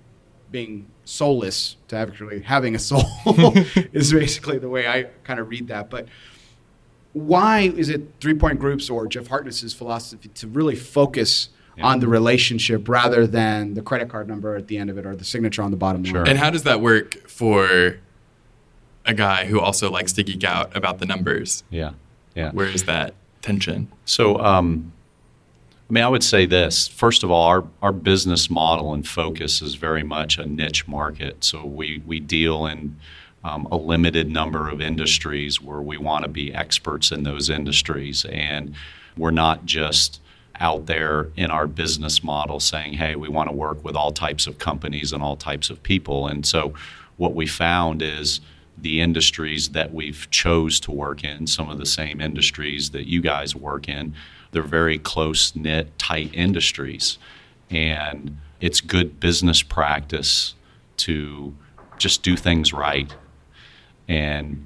being 0.50 0.86
soulless 1.04 1.76
to 1.88 1.96
actually 1.96 2.40
having 2.40 2.74
a 2.74 2.78
soul 2.78 3.02
is 3.92 4.12
basically 4.12 4.56
the 4.58 4.68
way 4.68 4.86
I 4.88 5.04
kind 5.24 5.38
of 5.40 5.48
read 5.50 5.68
that. 5.68 5.90
But 5.90 6.08
why 7.12 7.60
is 7.76 7.88
it 7.88 8.02
three 8.20 8.34
point 8.34 8.58
groups 8.58 8.88
or 8.88 9.06
Jeff 9.06 9.26
Harkness's 9.26 9.74
philosophy 9.74 10.28
to 10.34 10.46
really 10.46 10.76
focus 10.76 11.48
Yeah. 11.76 11.86
on 11.86 12.00
the 12.00 12.08
relationship 12.08 12.88
rather 12.88 13.26
than 13.26 13.74
the 13.74 13.82
credit 13.82 14.08
card 14.08 14.26
number 14.28 14.56
at 14.56 14.66
the 14.68 14.78
end 14.78 14.90
of 14.90 14.98
it 14.98 15.06
or 15.06 15.14
the 15.16 15.24
signature 15.24 15.62
on 15.62 15.70
the 15.70 15.76
bottom 15.76 16.02
Sure. 16.04 16.20
line. 16.20 16.28
And 16.30 16.38
how 16.38 16.50
does 16.50 16.62
that 16.64 16.80
work 16.80 17.28
for 17.28 17.98
a 19.06 19.14
guy 19.14 19.44
who 19.46 19.60
also 19.60 19.90
likes 19.90 20.12
to 20.14 20.22
geek 20.24 20.44
out 20.44 20.76
about 20.76 20.98
the 20.98 21.06
numbers? 21.06 21.62
Yeah. 21.70 21.92
Yeah. 22.34 22.50
Where 22.52 22.66
is 22.66 22.84
that 22.84 23.14
tension? 23.42 23.90
So, 24.04 24.38
um, 24.38 24.92
I 25.88 25.92
mean, 25.92 26.04
I 26.04 26.08
would 26.08 26.22
say 26.22 26.44
this. 26.44 26.86
First 26.86 27.22
of 27.22 27.30
all, 27.30 27.44
our, 27.44 27.64
our 27.80 27.92
business 27.92 28.50
model 28.50 28.92
and 28.92 29.06
focus 29.08 29.62
is 29.62 29.74
very 29.74 30.02
much 30.02 30.38
a 30.38 30.44
niche 30.44 30.86
market. 30.86 31.42
So 31.44 31.64
we, 31.64 32.02
we 32.06 32.20
deal 32.20 32.66
in 32.66 32.96
um, 33.42 33.66
a 33.70 33.76
limited 33.76 34.30
number 34.30 34.68
of 34.68 34.80
industries 34.82 35.62
where 35.62 35.80
we 35.80 35.96
want 35.96 36.24
to 36.24 36.28
be 36.28 36.52
experts 36.52 37.10
in 37.10 37.22
those 37.22 37.48
industries. 37.48 38.26
And 38.26 38.74
we're 39.16 39.30
not 39.30 39.64
just 39.64 40.20
out 40.60 40.86
there 40.86 41.28
in 41.36 41.50
our 41.50 41.66
business 41.66 42.22
model 42.22 42.60
saying, 42.60 42.94
hey, 42.94 43.16
we 43.16 43.28
want 43.28 43.48
to 43.48 43.54
work 43.54 43.82
with 43.82 43.96
all 43.96 44.12
types 44.12 44.46
of 44.46 44.58
companies 44.58 45.12
and 45.12 45.22
all 45.22 45.36
types 45.36 45.70
of 45.70 45.82
people. 45.82 46.26
And 46.26 46.44
so 46.44 46.74
what 47.16 47.34
we 47.34 47.46
found 47.46 48.02
is 48.02 48.40
the 48.80 49.00
industries 49.00 49.70
that 49.70 49.92
we've 49.92 50.28
chose 50.30 50.78
to 50.80 50.90
work 50.90 51.24
in, 51.24 51.46
some 51.46 51.68
of 51.68 51.78
the 51.78 51.86
same 51.86 52.20
industries 52.20 52.90
that 52.90 53.06
you 53.06 53.20
guys 53.20 53.54
work 53.54 53.88
in, 53.88 54.14
they're 54.52 54.62
very 54.62 54.98
close 54.98 55.54
knit, 55.54 55.98
tight 55.98 56.30
industries. 56.34 57.18
And 57.70 58.38
it's 58.60 58.80
good 58.80 59.20
business 59.20 59.62
practice 59.62 60.54
to 60.98 61.54
just 61.98 62.22
do 62.22 62.36
things 62.36 62.72
right 62.72 63.14
and 64.08 64.64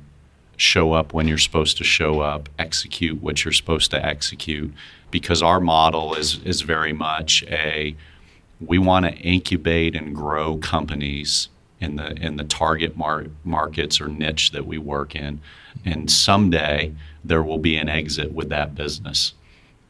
show 0.57 0.93
up 0.93 1.13
when 1.13 1.27
you're 1.27 1.39
supposed 1.39 1.77
to 1.79 1.85
show 1.85 2.21
up, 2.21 2.49
execute 2.59 3.21
what 3.21 3.45
you're 3.45 3.53
supposed 3.53 3.91
to 3.91 4.05
execute, 4.05 4.73
because 5.11 5.43
our 5.43 5.61
model 5.61 6.15
is 6.15 6.39
is 6.45 6.61
very 6.61 6.93
much 6.93 7.43
a 7.49 7.97
we 8.61 8.79
want 8.79 9.05
to 9.05 9.13
incubate 9.13 9.97
and 9.97 10.15
grow 10.15 10.57
companies 10.57 11.49
in 11.83 11.97
the 11.97 12.13
in 12.27 12.37
the 12.37 12.45
target 12.45 12.97
mar- 12.97 13.27
markets 13.45 14.01
or 14.01 14.09
niche 14.09 14.53
that 14.53 14.65
we 14.67 14.79
work 14.79 15.15
in, 15.17 15.41
and 15.85 16.11
someday 16.11 16.93
there 17.25 17.43
will 17.43 17.59
be 17.59 17.77
an 17.77 17.89
exit 17.89 18.33
with 18.33 18.49
that 18.51 18.75
business, 18.75 19.35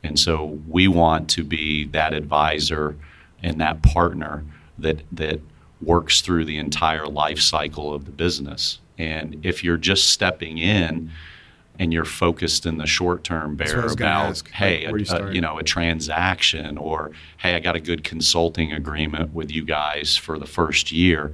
and 0.02 0.18
so 0.18 0.58
we 0.68 0.88
want 0.88 1.28
to 1.30 1.44
be 1.44 1.84
that 1.86 2.12
advisor 2.14 2.96
and 3.42 3.60
that 3.60 3.82
partner 3.82 4.42
that 4.78 5.02
that 5.12 5.40
works 5.82 6.20
through 6.20 6.44
the 6.44 6.56
entire 6.58 7.06
life 7.06 7.40
cycle 7.40 7.92
of 7.92 8.04
the 8.04 8.10
business. 8.12 8.78
And 8.98 9.44
if 9.44 9.64
you're 9.64 9.76
just 9.78 10.10
stepping 10.10 10.58
in 10.58 11.10
and 11.78 11.92
you're 11.92 12.04
focused 12.04 12.66
in 12.66 12.76
the 12.78 12.86
short 12.86 13.24
term 13.24 13.56
bear 13.56 13.66
about, 13.94 14.26
ask, 14.30 14.44
like, 14.44 14.54
hey, 14.54 14.86
where 14.92 14.98
you 15.00 15.04
a- 15.04 15.06
a, 15.30 15.34
you 15.34 15.40
know, 15.40 15.58
a 15.58 15.62
transaction 15.64 16.78
or 16.78 17.10
hey, 17.38 17.54
I 17.56 17.58
got 17.60 17.74
a 17.74 17.80
good 17.80 18.04
consulting 18.04 18.72
agreement 18.72 19.34
with 19.34 19.50
you 19.50 19.64
guys 19.64 20.16
for 20.16 20.38
the 20.38 20.46
first 20.46 20.92
year. 20.92 21.32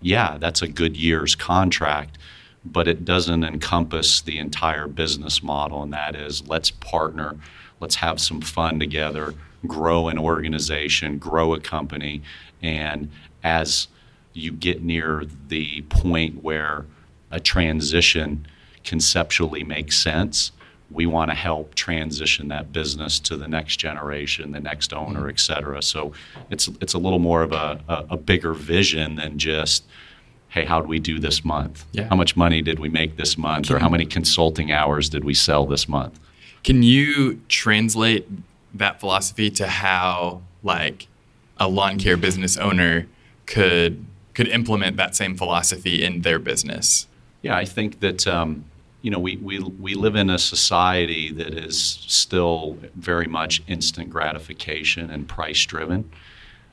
Yeah, 0.00 0.38
that's 0.38 0.62
a 0.62 0.68
good 0.68 0.96
year's 0.96 1.34
contract, 1.34 2.18
but 2.64 2.88
it 2.88 3.04
doesn't 3.04 3.44
encompass 3.44 4.20
the 4.20 4.38
entire 4.38 4.86
business 4.86 5.42
model. 5.42 5.82
And 5.82 5.92
that 5.92 6.16
is 6.16 6.46
let's 6.46 6.70
partner, 6.70 7.36
let's 7.80 7.96
have 7.96 8.20
some 8.20 8.40
fun 8.40 8.78
together, 8.78 9.34
grow 9.66 10.08
an 10.08 10.18
organization, 10.18 11.18
grow 11.18 11.54
a 11.54 11.60
company. 11.60 12.22
And 12.62 13.10
as 13.42 13.88
you 14.32 14.52
get 14.52 14.82
near 14.82 15.24
the 15.48 15.82
point 15.82 16.42
where 16.42 16.86
a 17.30 17.40
transition 17.40 18.46
conceptually 18.84 19.64
makes 19.64 19.96
sense, 19.98 20.52
we 20.90 21.06
want 21.06 21.30
to 21.30 21.34
help 21.34 21.74
transition 21.74 22.48
that 22.48 22.72
business 22.72 23.20
to 23.20 23.36
the 23.36 23.46
next 23.46 23.76
generation, 23.76 24.52
the 24.52 24.60
next 24.60 24.92
owner, 24.92 25.28
et 25.28 25.38
cetera. 25.38 25.82
So 25.82 26.12
it's 26.50 26.68
it's 26.80 26.94
a 26.94 26.98
little 26.98 27.20
more 27.20 27.42
of 27.42 27.52
a, 27.52 27.80
a, 27.88 28.06
a 28.10 28.16
bigger 28.16 28.54
vision 28.54 29.14
than 29.14 29.38
just, 29.38 29.84
hey, 30.48 30.64
how 30.64 30.80
did 30.80 30.88
we 30.88 30.98
do 30.98 31.20
this 31.20 31.44
month? 31.44 31.84
Yeah. 31.92 32.08
How 32.08 32.16
much 32.16 32.36
money 32.36 32.60
did 32.62 32.78
we 32.78 32.88
make 32.88 33.16
this 33.16 33.38
month? 33.38 33.70
Or 33.70 33.78
how 33.78 33.88
many 33.88 34.04
consulting 34.04 34.72
hours 34.72 35.08
did 35.08 35.24
we 35.24 35.34
sell 35.34 35.64
this 35.64 35.88
month? 35.88 36.18
Can 36.64 36.82
you 36.82 37.40
translate 37.48 38.28
that 38.74 39.00
philosophy 39.00 39.50
to 39.50 39.66
how 39.66 40.42
like 40.62 41.06
a 41.56 41.68
lawn 41.68 41.98
care 41.98 42.16
business 42.16 42.56
owner 42.56 43.06
could 43.46 44.04
could 44.34 44.48
implement 44.48 44.96
that 44.96 45.14
same 45.14 45.36
philosophy 45.36 46.02
in 46.02 46.22
their 46.22 46.38
business? 46.38 47.06
Yeah, 47.42 47.56
I 47.56 47.64
think 47.64 48.00
that 48.00 48.26
um, 48.26 48.64
you 49.02 49.10
know 49.10 49.18
we, 49.18 49.36
we 49.36 49.58
we 49.58 49.94
live 49.94 50.14
in 50.14 50.30
a 50.30 50.38
society 50.38 51.32
that 51.32 51.54
is 51.54 51.80
still 51.82 52.78
very 52.94 53.26
much 53.26 53.62
instant 53.66 54.10
gratification 54.10 55.10
and 55.10 55.28
price 55.28 55.64
driven, 55.64 56.10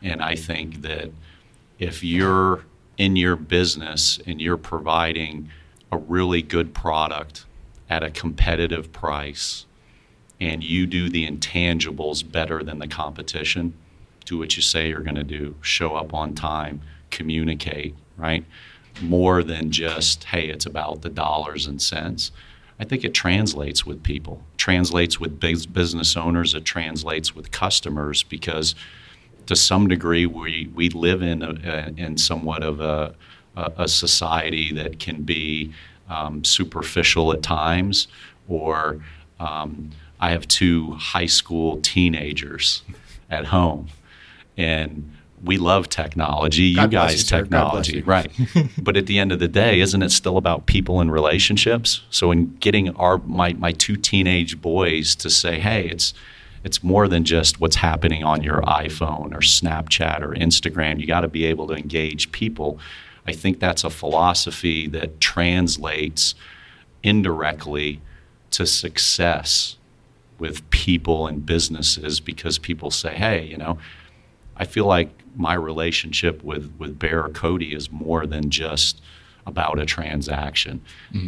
and 0.02 0.22
I 0.22 0.36
think 0.36 0.82
that 0.82 1.12
if 1.80 2.04
you're 2.04 2.64
in 2.98 3.16
your 3.16 3.36
business 3.36 4.20
and 4.26 4.42
you're 4.42 4.58
providing 4.58 5.50
a 5.92 5.98
really 5.98 6.42
good 6.42 6.74
product 6.74 7.46
at 7.90 8.04
a 8.04 8.10
competitive 8.10 8.92
price, 8.92 9.66
and 10.40 10.64
you 10.64 10.86
do 10.86 11.10
the 11.10 11.28
intangibles 11.28 12.30
better 12.30 12.64
than 12.64 12.80
the 12.80 12.88
competition, 12.88 13.74
do 14.26 14.38
what 14.38 14.56
you 14.56 14.62
say 14.62 14.90
you're 14.90 15.00
going 15.00 15.16
to 15.16 15.24
do, 15.24 15.56
show 15.62 15.96
up 15.96 16.14
on 16.14 16.36
time, 16.36 16.82
communicate, 17.10 17.96
right? 18.18 18.44
More 19.02 19.44
than 19.44 19.72
just, 19.72 20.26
hey, 20.26 20.48
it's 20.48 20.66
about 20.66 21.02
the 21.02 21.10
dollars 21.10 21.68
and 21.68 21.82
cents. 21.82 22.32
I 22.80 22.84
think 22.84 23.04
it 23.04 23.14
translates 23.14 23.86
with 23.86 24.04
people, 24.04 24.44
translates 24.58 25.20
with 25.20 25.40
bus- 25.40 25.66
business 25.66 26.16
owners, 26.16 26.54
it 26.54 26.66
translates 26.66 27.36
with 27.36 27.52
customers 27.52 28.24
because 28.24 28.76
to 29.48 29.56
some 29.56 29.88
degree 29.88 30.26
we, 30.26 30.70
we 30.76 30.90
live 30.90 31.22
in, 31.22 31.42
a, 31.42 31.94
in 31.98 32.18
somewhat 32.18 32.64
of 32.64 32.80
a, 32.80 33.16
a, 33.56 33.72
a 33.78 33.88
society 33.88 34.72
that 34.74 35.00
can 35.00 35.24
be 35.24 35.74
um, 36.10 36.44
superficial 36.44 37.34
at 37.34 37.42
times 37.42 38.08
or 38.48 39.02
um, 39.40 39.92
I 40.20 40.32
have 40.32 40.48
two 40.48 40.94
high 40.94 41.26
school 41.26 41.80
teenagers 41.82 42.84
at 43.30 43.46
home 43.46 43.88
and 44.58 45.12
we 45.44 45.58
love 45.58 45.90
technology. 45.90 46.74
God 46.74 46.84
you 46.84 46.88
guys, 46.90 47.14
you, 47.14 47.18
sir. 47.20 47.44
God 47.44 47.72
bless 47.72 47.88
technology, 47.88 48.02
right? 48.02 48.32
but 48.82 48.98
at 48.98 49.06
the 49.06 49.20
end 49.20 49.32
of 49.32 49.40
the 49.40 49.48
day, 49.48 49.80
isn't 49.80 50.02
it 50.02 50.10
still 50.12 50.38
about 50.38 50.66
people 50.66 51.00
and 51.00 51.12
relationships? 51.12 52.02
So 52.10 52.32
in 52.32 52.56
getting 52.58 52.96
our 52.96 53.20
my 53.20 53.54
my 53.54 53.72
two 53.72 53.96
teenage 53.98 54.62
boys 54.62 55.16
to 55.16 55.30
say, 55.30 55.60
"Hey, 55.60 55.88
it's 55.90 56.14
it's 56.64 56.84
more 56.84 57.08
than 57.08 57.24
just 57.24 57.62
what's 57.62 57.78
happening 57.78 58.24
on 58.24 58.42
your 58.44 58.62
iPhone 58.62 59.34
or 59.34 59.40
Snapchat 59.40 60.22
or 60.22 60.34
Instagram. 60.34 61.00
You 61.00 61.08
got 61.08 61.22
to 61.22 61.28
be 61.28 61.46
able 61.46 61.68
to 61.68 61.74
engage 61.74 62.32
people." 62.32 62.80
I 63.28 63.34
think 63.34 63.60
that's 63.60 63.84
a 63.84 63.90
philosophy 63.90 64.88
that 64.88 65.20
translates 65.20 66.34
indirectly 67.04 68.00
to 68.52 68.66
success 68.66 69.76
with 70.40 70.68
people 70.70 71.28
and 71.28 71.46
businesses 71.46 72.20
because 72.20 72.58
people 72.58 72.90
say, 72.90 73.14
"Hey, 73.14 73.46
you 73.46 73.58
know, 73.58 73.78
I 74.56 74.66
feel 74.66 74.86
like 74.86 75.10
my 75.38 75.54
relationship 75.54 76.44
with 76.44 76.74
with 76.78 77.00
Bear 77.00 77.24
or 77.24 77.30
Cody 77.30 77.74
is 77.74 77.92
more 77.92 78.26
than 78.26 78.50
just 78.50 79.02
about 79.46 79.80
a 79.80 79.86
transaction, 79.86 80.82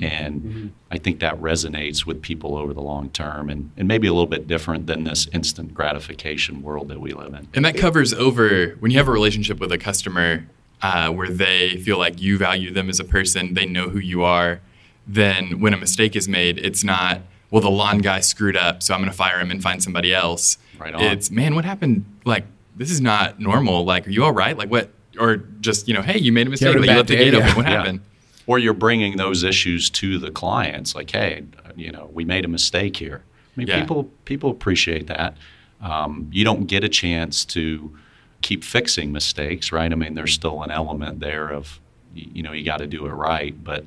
and 0.03 0.73
I 0.91 0.97
think 0.97 1.21
that 1.21 1.39
resonates 1.39 2.05
with 2.05 2.21
people 2.21 2.57
over 2.57 2.73
the 2.73 2.81
long 2.81 3.09
term, 3.11 3.49
and, 3.49 3.71
and 3.77 3.87
maybe 3.87 4.07
a 4.07 4.11
little 4.11 4.27
bit 4.27 4.45
different 4.45 4.87
than 4.87 5.05
this 5.05 5.29
instant 5.31 5.73
gratification 5.73 6.61
world 6.61 6.89
that 6.89 6.99
we 6.99 7.13
live 7.13 7.33
in. 7.33 7.47
And 7.53 7.63
that 7.63 7.77
covers 7.77 8.13
over 8.13 8.75
when 8.81 8.91
you 8.91 8.97
have 8.97 9.07
a 9.07 9.11
relationship 9.11 9.61
with 9.61 9.71
a 9.71 9.77
customer 9.77 10.45
uh, 10.81 11.09
where 11.11 11.29
they 11.29 11.77
feel 11.77 11.97
like 11.97 12.21
you 12.21 12.37
value 12.37 12.71
them 12.73 12.89
as 12.89 12.99
a 12.99 13.05
person, 13.05 13.53
they 13.53 13.65
know 13.65 13.87
who 13.87 13.99
you 13.99 14.23
are. 14.23 14.59
Then 15.07 15.61
when 15.61 15.73
a 15.73 15.77
mistake 15.77 16.15
is 16.15 16.27
made, 16.27 16.57
it's 16.59 16.83
not 16.83 17.21
well 17.51 17.61
the 17.61 17.69
lawn 17.69 17.99
guy 17.99 18.19
screwed 18.19 18.57
up, 18.57 18.83
so 18.83 18.93
I'm 18.93 18.99
going 18.99 19.09
to 19.09 19.17
fire 19.17 19.39
him 19.39 19.49
and 19.49 19.63
find 19.63 19.81
somebody 19.81 20.13
else. 20.13 20.57
Right 20.77 20.93
on. 20.93 21.01
It's 21.01 21.31
man, 21.31 21.55
what 21.55 21.63
happened? 21.63 22.03
Like 22.25 22.45
this 22.79 22.89
is 22.89 23.01
not 23.01 23.39
normal. 23.39 23.85
Like, 23.85 24.07
are 24.07 24.09
you 24.09 24.23
all 24.23 24.31
right? 24.33 24.57
Like 24.57 24.71
what? 24.71 24.89
Or 25.19 25.37
just 25.37 25.87
you 25.87 25.93
know, 25.93 26.01
hey, 26.01 26.17
you 26.17 26.31
made 26.31 26.47
a 26.47 26.49
mistake. 26.49 26.67
having 26.67 26.83
a 26.83 26.87
Like, 26.87 26.89
you 26.89 26.91
bad 26.93 26.97
left 26.97 27.09
the 27.09 27.15
gate 27.17 27.33
yeah. 27.33 27.39
open. 27.39 27.55
What 27.57 27.65
Yeah. 27.67 27.77
happened? 27.77 27.99
Or 28.47 28.57
you're 28.57 28.73
bringing 28.73 29.17
those 29.17 29.43
issues 29.43 29.89
to 29.91 30.17
the 30.17 30.31
clients, 30.31 30.95
like, 30.95 31.11
hey, 31.11 31.43
you 31.75 31.91
know, 31.91 32.09
we 32.13 32.25
made 32.25 32.45
a 32.45 32.47
mistake 32.47 32.95
here. 32.97 33.21
I 33.25 33.59
mean, 33.59 33.67
Yeah. 33.67 33.79
people 33.81 34.05
people 34.25 34.49
appreciate 34.49 35.05
that. 35.07 35.37
Um, 35.81 36.29
you 36.31 36.43
don't 36.43 36.65
get 36.65 36.83
a 36.83 36.89
chance 36.89 37.45
to 37.45 37.95
keep 38.41 38.63
fixing 38.63 39.11
mistakes, 39.11 39.71
right? 39.71 39.91
I 39.91 39.95
mean, 39.95 40.15
there's 40.15 40.33
still 40.33 40.63
an 40.63 40.71
element 40.71 41.19
there 41.19 41.49
of, 41.49 41.79
you 42.15 42.41
know, 42.41 42.53
you 42.53 42.63
got 42.65 42.77
to 42.77 42.87
do 42.87 43.05
it 43.05 43.11
right. 43.11 43.61
But 43.63 43.85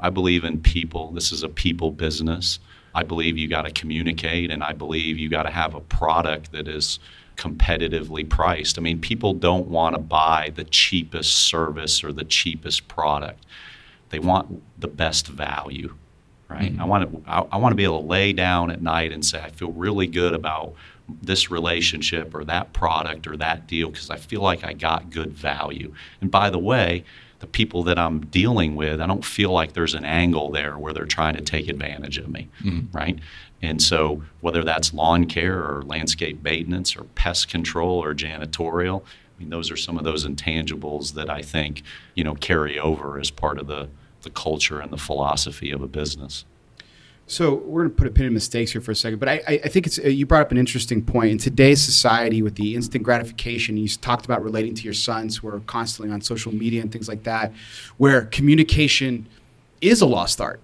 I 0.00 0.10
believe 0.10 0.44
in 0.44 0.60
people. 0.60 1.10
This 1.12 1.32
is 1.32 1.42
a 1.42 1.48
people 1.48 1.90
business. 1.90 2.58
I 2.94 3.02
believe 3.02 3.36
you 3.38 3.48
got 3.48 3.62
to 3.62 3.72
communicate, 3.72 4.50
and 4.50 4.62
I 4.62 4.72
believe 4.72 5.18
you 5.18 5.28
got 5.28 5.44
to 5.44 5.50
have 5.50 5.74
a 5.74 5.80
product 5.80 6.52
that 6.52 6.68
is 6.68 6.98
competitively 7.36 8.28
priced. 8.28 8.78
I 8.78 8.82
mean, 8.82 9.00
people 9.00 9.34
don't 9.34 9.68
want 9.68 9.96
to 9.96 10.00
buy 10.00 10.52
the 10.54 10.64
cheapest 10.64 11.32
service 11.32 12.04
or 12.04 12.12
the 12.12 12.24
cheapest 12.24 12.88
product. 12.88 13.44
They 14.10 14.18
want 14.18 14.62
the 14.80 14.88
best 14.88 15.26
value. 15.26 15.94
right? 16.48 16.72
Mm-hmm. 16.72 16.80
I 16.80 16.84
want 16.84 17.24
to 17.24 17.30
I, 17.30 17.40
I 17.52 17.56
want 17.56 17.72
to 17.72 17.76
be 17.76 17.84
able 17.84 18.00
to 18.00 18.06
lay 18.06 18.32
down 18.32 18.70
at 18.70 18.82
night 18.82 19.12
and 19.12 19.24
say 19.24 19.40
I 19.40 19.50
feel 19.50 19.72
really 19.72 20.06
good 20.06 20.34
about 20.34 20.74
this 21.22 21.50
relationship 21.50 22.34
or 22.34 22.44
that 22.44 22.72
product 22.72 23.26
or 23.26 23.36
that 23.36 23.66
deal 23.66 23.90
because 23.90 24.10
I 24.10 24.16
feel 24.16 24.40
like 24.40 24.64
I 24.64 24.72
got 24.72 25.10
good 25.10 25.32
value. 25.32 25.92
And 26.20 26.30
by 26.30 26.50
the 26.50 26.58
way, 26.58 27.04
the 27.40 27.46
people 27.46 27.82
that 27.82 27.98
I'm 27.98 28.20
dealing 28.26 28.74
with, 28.74 29.00
I 29.00 29.06
don't 29.06 29.24
feel 29.24 29.50
like 29.50 29.74
there's 29.74 29.94
an 29.94 30.06
angle 30.06 30.50
there 30.50 30.78
where 30.78 30.94
they're 30.94 31.04
trying 31.04 31.36
to 31.36 31.42
take 31.42 31.68
advantage 31.68 32.16
of 32.16 32.28
me, 32.28 32.48
mm-hmm. 32.62 32.96
right? 32.96 33.18
And 33.64 33.80
so, 33.80 34.22
whether 34.42 34.62
that's 34.62 34.92
lawn 34.92 35.24
care 35.24 35.58
or 35.58 35.82
landscape 35.86 36.42
maintenance 36.42 36.96
or 36.96 37.04
pest 37.14 37.48
control 37.48 38.02
or 38.04 38.14
janitorial, 38.14 39.02
I 39.02 39.40
mean, 39.40 39.48
those 39.48 39.70
are 39.70 39.76
some 39.76 39.96
of 39.96 40.04
those 40.04 40.26
intangibles 40.26 41.14
that 41.14 41.30
I 41.30 41.40
think, 41.40 41.82
you 42.14 42.24
know, 42.24 42.34
carry 42.34 42.78
over 42.78 43.18
as 43.18 43.30
part 43.30 43.58
of 43.58 43.66
the, 43.66 43.88
the 44.22 44.30
culture 44.30 44.80
and 44.80 44.92
the 44.92 44.98
philosophy 44.98 45.70
of 45.70 45.80
a 45.80 45.88
business. 45.88 46.44
So 47.26 47.54
we're 47.54 47.84
going 47.84 47.90
to 47.90 47.96
put 47.96 48.06
a 48.06 48.10
pin 48.10 48.26
in 48.26 48.34
mistakes 48.34 48.72
here 48.72 48.82
for 48.82 48.90
a 48.90 48.94
second, 48.94 49.18
but 49.18 49.30
I, 49.30 49.40
I 49.46 49.68
think 49.68 49.86
it's 49.86 49.98
uh, 49.98 50.08
you 50.08 50.26
brought 50.26 50.42
up 50.42 50.50
an 50.50 50.58
interesting 50.58 51.02
point 51.02 51.30
in 51.30 51.38
today's 51.38 51.80
society 51.82 52.42
with 52.42 52.56
the 52.56 52.74
instant 52.74 53.02
gratification. 53.02 53.78
You 53.78 53.88
talked 53.88 54.26
about 54.26 54.44
relating 54.44 54.74
to 54.74 54.82
your 54.82 54.92
sons 54.92 55.38
who 55.38 55.48
are 55.48 55.60
constantly 55.60 56.12
on 56.12 56.20
social 56.20 56.54
media 56.54 56.82
and 56.82 56.92
things 56.92 57.08
like 57.08 57.22
that, 57.22 57.50
where 57.96 58.26
communication 58.26 59.26
is 59.80 60.02
a 60.02 60.06
lost 60.06 60.38
art 60.38 60.60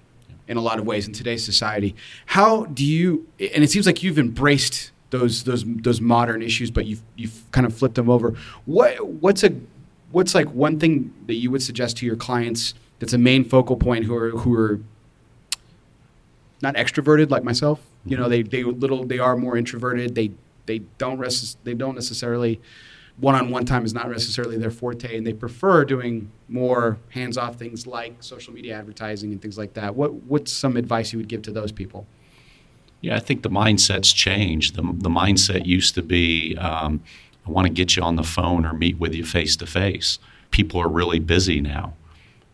in 0.51 0.57
a 0.57 0.61
lot 0.61 0.81
of 0.81 0.85
ways 0.85 1.07
in 1.07 1.13
today's 1.13 1.45
society. 1.45 1.95
How 2.27 2.65
do 2.65 2.85
you? 2.85 3.27
And 3.39 3.63
it 3.63 3.71
seems 3.71 3.87
like 3.87 4.03
you've 4.03 4.19
embraced 4.19 4.91
those 5.11 5.45
those 5.45 5.65
those 5.65 6.01
modern 6.01 6.43
issues, 6.43 6.73
but 6.73 6.87
you've 6.87 7.03
you've 7.17 7.45
kind 7.53 7.65
of 7.65 7.73
flipped 7.73 7.95
them 7.95 8.11
over. 8.11 8.35
What 8.67 9.07
what's 9.07 9.45
a 9.45 9.55
what's 10.11 10.35
like 10.35 10.51
one 10.53 10.81
thing 10.81 11.15
that 11.29 11.35
you 11.35 11.53
would 11.53 11.63
suggest 11.63 11.97
to 11.99 12.07
your 12.07 12.17
clients 12.17 12.75
that's 12.99 13.13
a 13.13 13.19
main 13.19 13.45
focal 13.45 13.77
point 13.77 14.05
who 14.05 14.17
are 14.17 14.31
who 14.31 14.53
are 14.55 14.81
not 16.61 16.75
extroverted 16.75 17.31
like 17.31 17.45
myself. 17.45 17.81
You 18.05 18.17
know, 18.17 18.25
mm-hmm. 18.25 18.31
they 18.31 18.43
they 18.43 18.65
little 18.65 19.05
they 19.05 19.21
are 19.21 19.37
more 19.37 19.57
introverted. 19.57 20.17
They 20.17 20.33
they 20.67 20.81
don't 20.99 21.19
res- 21.19 21.59
they 21.63 21.75
don't 21.75 21.95
necessarily 21.95 22.61
one-on-one 23.21 23.65
time 23.65 23.85
is 23.85 23.95
not 23.95 24.11
necessarily 24.11 24.57
their 24.57 24.71
forte 24.71 25.17
and 25.17 25.27
they 25.27 25.33
prefer 25.33 25.85
doing 25.85 26.31
more 26.49 26.99
hands-off 27.11 27.57
things 27.57 27.87
like 27.87 28.23
social 28.23 28.53
media 28.53 28.77
advertising 28.77 29.33
and 29.33 29.41
things 29.41 29.59
like 29.59 29.75
that. 29.75 29.95
What 29.95 30.15
what's 30.15 30.53
some 30.53 30.77
advice 30.77 31.13
you 31.13 31.19
would 31.19 31.29
give 31.29 31.43
to 31.43 31.53
those 31.53 31.73
people? 31.73 32.07
Yeah 33.01 33.17
i 33.17 33.21
think 33.21 33.43
the 33.43 33.51
mindset's 33.51 34.13
changed. 34.13 34.77
The, 34.77 34.83
the 34.83 35.11
mindset 35.11 35.67
used 35.67 35.95
to 35.95 36.03
be 36.03 36.57
um, 36.57 37.03
i 37.47 37.51
want 37.51 37.67
to 37.67 37.73
get 37.73 37.97
you 37.97 38.03
on 38.03 38.17
the 38.17 38.23
phone 38.23 38.65
or 38.67 38.73
meet 38.73 38.99
with 38.99 39.15
you 39.15 39.25
face 39.25 39.57
to 39.57 39.67
face 39.67 40.19
people 40.51 40.81
are 40.81 40.89
really 40.89 41.19
busy 41.19 41.61
now. 41.61 41.95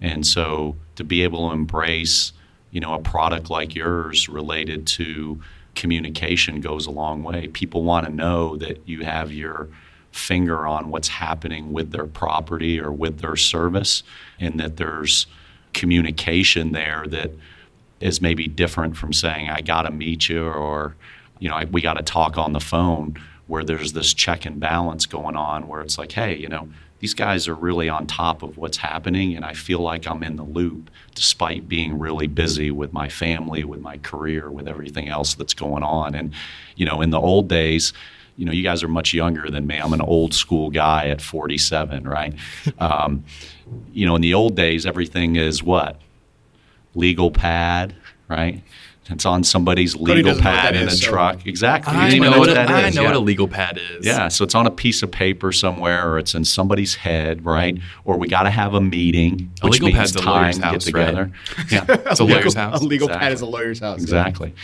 And 0.01 0.27
so 0.27 0.77
to 0.97 1.05
be 1.05 1.23
able 1.23 1.49
to 1.49 1.55
embrace 1.55 2.33
you 2.71 2.81
know, 2.81 2.93
a 2.93 3.01
product 3.01 3.49
like 3.49 3.75
yours 3.75 4.29
related 4.29 4.87
to 4.87 5.41
communication 5.75 6.61
goes 6.61 6.87
a 6.87 6.91
long 6.91 7.23
way. 7.23 7.49
People 7.49 7.83
want 7.83 8.07
to 8.07 8.13
know 8.13 8.57
that 8.57 8.87
you 8.87 9.05
have 9.05 9.33
your 9.33 9.69
finger 10.17 10.67
on 10.67 10.91
what's 10.91 11.09
happening 11.09 11.73
with 11.73 11.93
their 11.93 12.07
property 12.07 12.81
or 12.81 12.91
with 12.91 13.21
their 13.21 13.37
service 13.37 14.03
and 14.41 14.59
that 14.61 14.77
there's 14.77 15.27
communication 15.73 16.73
there 16.73 17.05
that 17.07 17.31
is 18.01 18.21
maybe 18.21 18.47
different 18.47 18.97
from 18.97 19.13
saying 19.13 19.49
I 19.49 19.61
got 19.61 19.83
to 19.83 19.91
meet 19.91 20.29
you 20.29 20.47
or 20.47 20.97
you 21.39 21.49
know, 21.49 21.61
we 21.71 21.81
got 21.81 21.95
to 21.95 22.03
talk 22.03 22.39
on 22.39 22.53
the 22.53 22.61
phone 22.61 23.17
where 23.47 23.65
there's 23.65 23.93
this 23.93 24.15
check 24.15 24.45
and 24.47 24.59
balance 24.59 25.07
going 25.07 25.37
on 25.37 25.69
where 25.69 25.81
it's 25.81 25.99
like, 25.99 26.13
hey, 26.13 26.37
you 26.37 26.49
know, 26.49 26.69
these 26.99 27.15
guys 27.15 27.47
are 27.47 27.55
really 27.55 27.89
on 27.89 28.07
top 28.07 28.43
of 28.43 28.57
what's 28.57 28.79
happening, 28.79 29.37
and 29.37 29.45
I 29.45 29.53
feel 29.53 29.81
like 29.81 30.07
I'm 30.07 30.23
in 30.23 30.37
the 30.37 30.43
loop 30.43 30.91
despite 31.15 31.69
being 31.69 31.99
really 31.99 32.27
busy 32.27 32.71
with 32.71 32.93
my 32.93 33.09
family, 33.09 33.65
with 33.65 33.81
my 33.81 33.99
career, 33.99 34.51
with 34.51 34.67
everything 34.67 35.09
else 35.09 35.35
that's 35.35 35.55
going 35.55 35.83
on. 35.83 36.15
And, 36.15 36.33
you 36.75 36.87
know, 36.87 37.03
in 37.03 37.11
the 37.11 37.21
old 37.21 37.49
days, 37.49 37.93
you 38.37 38.45
know, 38.45 38.53
you 38.53 38.63
guys 38.63 38.83
are 38.83 38.89
much 38.89 39.15
younger 39.15 39.51
than 39.51 39.67
me. 39.67 39.79
I'm 39.79 39.93
an 39.93 40.01
old 40.01 40.35
school 40.35 40.71
guy 40.71 41.09
at 41.09 41.21
47, 41.21 42.07
right? 42.07 42.35
um, 42.79 43.25
you 43.93 44.07
know, 44.07 44.15
in 44.15 44.23
the 44.23 44.35
old 44.35 44.57
days, 44.57 44.87
everything 44.87 45.37
is 45.37 45.63
what? 45.63 46.01
Legal 46.95 47.31
pad, 47.31 47.95
right? 48.29 48.63
It's 49.09 49.25
on 49.25 49.45
somebody's 49.45 49.95
legal 49.95 50.37
pad 50.37 50.75
in 50.75 50.89
is, 50.89 50.95
a 50.95 50.97
so. 50.97 51.11
truck. 51.11 51.47
Exactly. 51.47 51.95
I 51.95 52.19
know, 52.19 52.31
know, 52.31 52.39
what, 52.41 52.55
that 52.55 52.69
I 52.69 52.89
is. 52.89 52.97
know 52.97 53.03
yeah. 53.03 53.09
what 53.09 53.17
a 53.17 53.21
legal 53.21 53.47
pad 53.47 53.79
is. 53.79 54.05
Yeah, 54.05 54.29
so 54.29 54.45
it's 54.45 54.55
on 54.55 54.67
a 54.67 54.71
piece 54.71 55.03
of 55.03 55.13
paper 55.13 55.53
somewhere, 55.53 56.09
or 56.09 56.19
it's 56.19 56.35
in 56.35 56.45
somebody's 56.45 56.97
head, 56.97 57.45
right? 57.45 57.79
Or 58.05 58.17
we 58.17 58.27
got 58.27 58.43
to 58.45 58.51
have 58.51 58.75
a 58.75 58.81
meeting. 58.81 59.53
A 59.63 59.69
legal 59.69 59.93
pad's 59.93 60.17
a 60.17 60.23
lawyer's 60.23 60.59
house, 60.59 60.73
get 60.73 60.81
together. 60.81 61.31
Right? 61.57 61.67
Yeah, 61.71 61.85
it's 61.89 62.21
a 62.21 62.25
lawyer's 62.25 62.55
house. 62.55 62.81
A 62.81 62.85
legal 62.85 63.07
exactly. 63.07 63.25
pad 63.27 63.33
is 63.33 63.41
a 63.43 63.47
lawyer's 63.47 63.79
house. 63.79 64.03
Exactly. 64.03 64.55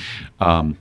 Um, 0.41 0.77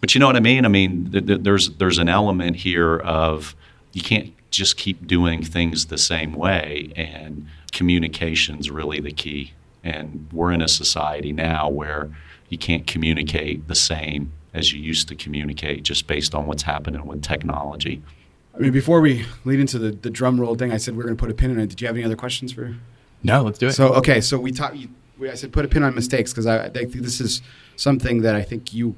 but 0.00 0.14
you 0.14 0.18
know 0.18 0.26
what 0.26 0.36
I 0.36 0.40
mean? 0.40 0.64
I 0.64 0.68
mean, 0.68 1.10
th- 1.10 1.26
th- 1.26 1.40
there's 1.42 1.70
there's 1.76 1.98
an 1.98 2.08
element 2.08 2.56
here 2.56 2.98
of 2.98 3.54
you 3.92 4.02
can't 4.02 4.32
just 4.50 4.76
keep 4.76 5.06
doing 5.06 5.42
things 5.42 5.86
the 5.86 5.98
same 5.98 6.32
way, 6.32 6.92
and 6.96 7.46
communication's 7.72 8.70
really 8.70 9.00
the 9.00 9.12
key. 9.12 9.52
And 9.82 10.28
we're 10.32 10.52
in 10.52 10.60
a 10.60 10.68
society 10.68 11.32
now 11.32 11.68
where 11.68 12.10
you 12.48 12.58
can't 12.58 12.86
communicate 12.86 13.68
the 13.68 13.74
same 13.74 14.32
as 14.52 14.72
you 14.72 14.80
used 14.80 15.08
to 15.08 15.14
communicate 15.14 15.84
just 15.84 16.06
based 16.06 16.34
on 16.34 16.46
what's 16.46 16.64
happening 16.64 17.06
with 17.06 17.22
technology. 17.22 18.02
I 18.54 18.58
mean, 18.58 18.72
before 18.72 19.00
we 19.00 19.24
lead 19.44 19.60
into 19.60 19.78
the, 19.78 19.92
the 19.92 20.10
drum 20.10 20.40
roll 20.40 20.54
thing, 20.56 20.72
I 20.72 20.76
said 20.76 20.96
we 20.96 21.00
are 21.00 21.04
going 21.04 21.16
to 21.16 21.20
put 21.20 21.30
a 21.30 21.34
pin 21.34 21.52
in 21.52 21.60
it. 21.60 21.68
Did 21.68 21.80
you 21.80 21.86
have 21.86 21.96
any 21.96 22.04
other 22.04 22.16
questions 22.16 22.52
for? 22.52 22.76
No, 23.22 23.42
let's 23.42 23.58
do 23.58 23.68
it. 23.68 23.72
So, 23.72 23.94
okay, 23.94 24.20
so 24.20 24.38
we 24.38 24.50
talked. 24.50 24.76
I 25.22 25.34
said 25.34 25.52
put 25.52 25.64
a 25.64 25.68
pin 25.68 25.82
on 25.82 25.94
mistakes 25.94 26.32
because 26.32 26.46
I, 26.46 26.64
I 26.64 26.68
think 26.70 26.92
this 26.92 27.20
is 27.20 27.42
something 27.76 28.22
that 28.22 28.34
I 28.34 28.42
think 28.42 28.72
you 28.72 28.96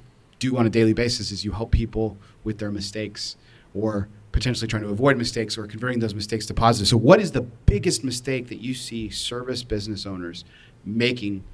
do 0.51 0.57
on 0.57 0.67
a 0.67 0.71
daily 0.71 0.93
basis. 0.93 1.31
Is 1.31 1.45
you 1.45 1.53
help 1.53 1.71
people 1.71 2.17
with 2.45 2.59
their 2.59 2.71
mistakes 2.71 3.37
or 3.75 4.09
potentially 4.33 4.67
trying 4.67 4.83
to 4.83 4.89
avoid 4.89 5.17
mistakes 5.17 5.59
or 5.59 5.67
converting 5.67 6.01
those 6.01 6.15
mistakes 6.15 6.47
to 6.47 6.55
positive. 6.55 6.89
So, 6.89 6.97
what 6.97 7.21
is 7.21 7.33
the 7.33 7.43
biggest 7.43 8.03
mistake 8.03 8.49
that 8.49 8.61
you 8.61 8.75
see 8.75 9.11
service 9.11 9.63
business 9.63 10.07
owners 10.07 10.45
making 10.85 11.45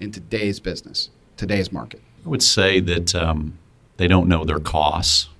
in 0.00 0.12
today's 0.12 0.60
business? 0.60 1.10
today's 1.38 1.72
market? 1.72 2.02
I 2.26 2.28
would 2.28 2.42
say 2.42 2.80
that 2.80 3.14
um, 3.14 3.58
they 3.96 4.06
don't 4.06 4.28
know 4.28 4.44
their 4.44 4.58
costs. 4.58 5.30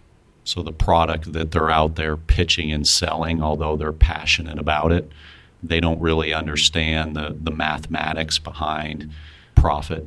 So 0.44 0.62
the 0.62 0.73
product 0.73 1.35
that 1.35 1.51
they're 1.51 1.71
out 1.71 1.97
there 1.97 2.16
pitching 2.16 2.73
and 2.73 2.87
selling, 2.87 3.42
although 3.42 3.77
they're 3.77 3.92
passionate 3.92 4.59
about 4.59 4.92
it, 4.92 5.11
they 5.62 5.79
don't 5.79 6.01
really 6.01 6.33
understand 6.33 7.14
the, 7.14 7.37
the 7.38 7.51
mathematics 7.51 8.38
behind 8.38 9.12
profit. 9.55 10.07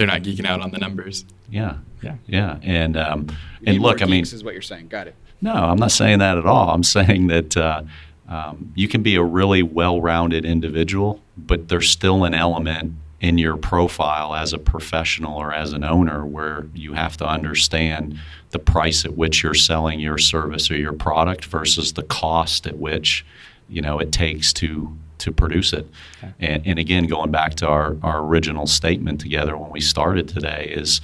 They're 0.00 0.06
not 0.06 0.22
geeking 0.22 0.46
out 0.46 0.62
on 0.62 0.70
the 0.70 0.78
numbers. 0.78 1.26
Yeah, 1.50 1.76
yeah, 2.00 2.14
yeah. 2.26 2.56
And 2.62 2.96
um, 2.96 3.26
and 3.66 3.80
look, 3.80 4.00
I 4.00 4.06
mean, 4.06 4.22
this 4.22 4.32
is 4.32 4.42
what 4.42 4.54
you're 4.54 4.62
saying. 4.62 4.88
Got 4.88 5.08
it. 5.08 5.14
No, 5.42 5.52
I'm 5.52 5.76
not 5.76 5.90
saying 5.90 6.20
that 6.20 6.38
at 6.38 6.46
all. 6.46 6.70
I'm 6.70 6.82
saying 6.82 7.26
that 7.26 7.54
uh, 7.54 7.82
um, 8.26 8.72
you 8.74 8.88
can 8.88 9.02
be 9.02 9.16
a 9.16 9.22
really 9.22 9.62
well-rounded 9.62 10.46
individual, 10.46 11.20
but 11.36 11.68
there's 11.68 11.90
still 11.90 12.24
an 12.24 12.32
element 12.32 12.94
in 13.20 13.36
your 13.36 13.58
profile 13.58 14.34
as 14.34 14.54
a 14.54 14.58
professional 14.58 15.36
or 15.36 15.52
as 15.52 15.74
an 15.74 15.84
owner 15.84 16.24
where 16.24 16.66
you 16.74 16.94
have 16.94 17.18
to 17.18 17.26
understand 17.26 18.18
the 18.52 18.58
price 18.58 19.04
at 19.04 19.18
which 19.18 19.42
you're 19.42 19.52
selling 19.52 20.00
your 20.00 20.16
service 20.16 20.70
or 20.70 20.78
your 20.78 20.94
product 20.94 21.44
versus 21.44 21.92
the 21.92 22.04
cost 22.04 22.66
at 22.66 22.78
which 22.78 23.22
you 23.68 23.82
know 23.82 23.98
it 23.98 24.12
takes 24.12 24.54
to 24.54 24.96
to 25.20 25.32
produce 25.32 25.72
it 25.72 25.86
okay. 26.18 26.32
and, 26.40 26.66
and, 26.66 26.78
again 26.78 27.06
going 27.06 27.30
back 27.30 27.54
to 27.54 27.66
our, 27.66 27.96
our 28.02 28.20
original 28.24 28.66
statement 28.66 29.20
together 29.20 29.56
when 29.56 29.70
we 29.70 29.80
started 29.80 30.28
today 30.28 30.72
is 30.74 31.00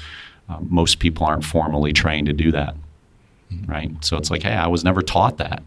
um, 0.49 0.67
most 0.71 0.99
people 0.99 1.27
aren't 1.27 1.45
formally 1.45 1.93
trained 1.93 2.27
to 2.27 2.33
do 2.33 2.51
that 2.51 2.75
mm-hmm. 3.53 3.71
right 3.71 4.05
so 4.05 4.17
it's 4.17 4.31
like 4.31 4.43
hey 4.43 4.55
i 4.55 4.67
was 4.67 4.85
never 4.85 5.03
taught 5.03 5.39
that 5.39 5.63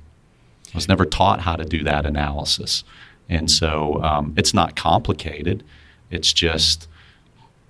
i 0.73 0.75
was 0.75 0.87
never 0.87 1.05
taught 1.05 1.41
how 1.41 1.55
to 1.55 1.65
do 1.65 1.83
that 1.83 2.05
analysis 2.05 2.83
and 3.29 3.49
so 3.49 4.01
um, 4.03 4.33
it's 4.37 4.53
not 4.53 4.75
complicated 4.75 5.63
it's 6.11 6.33
just 6.33 6.87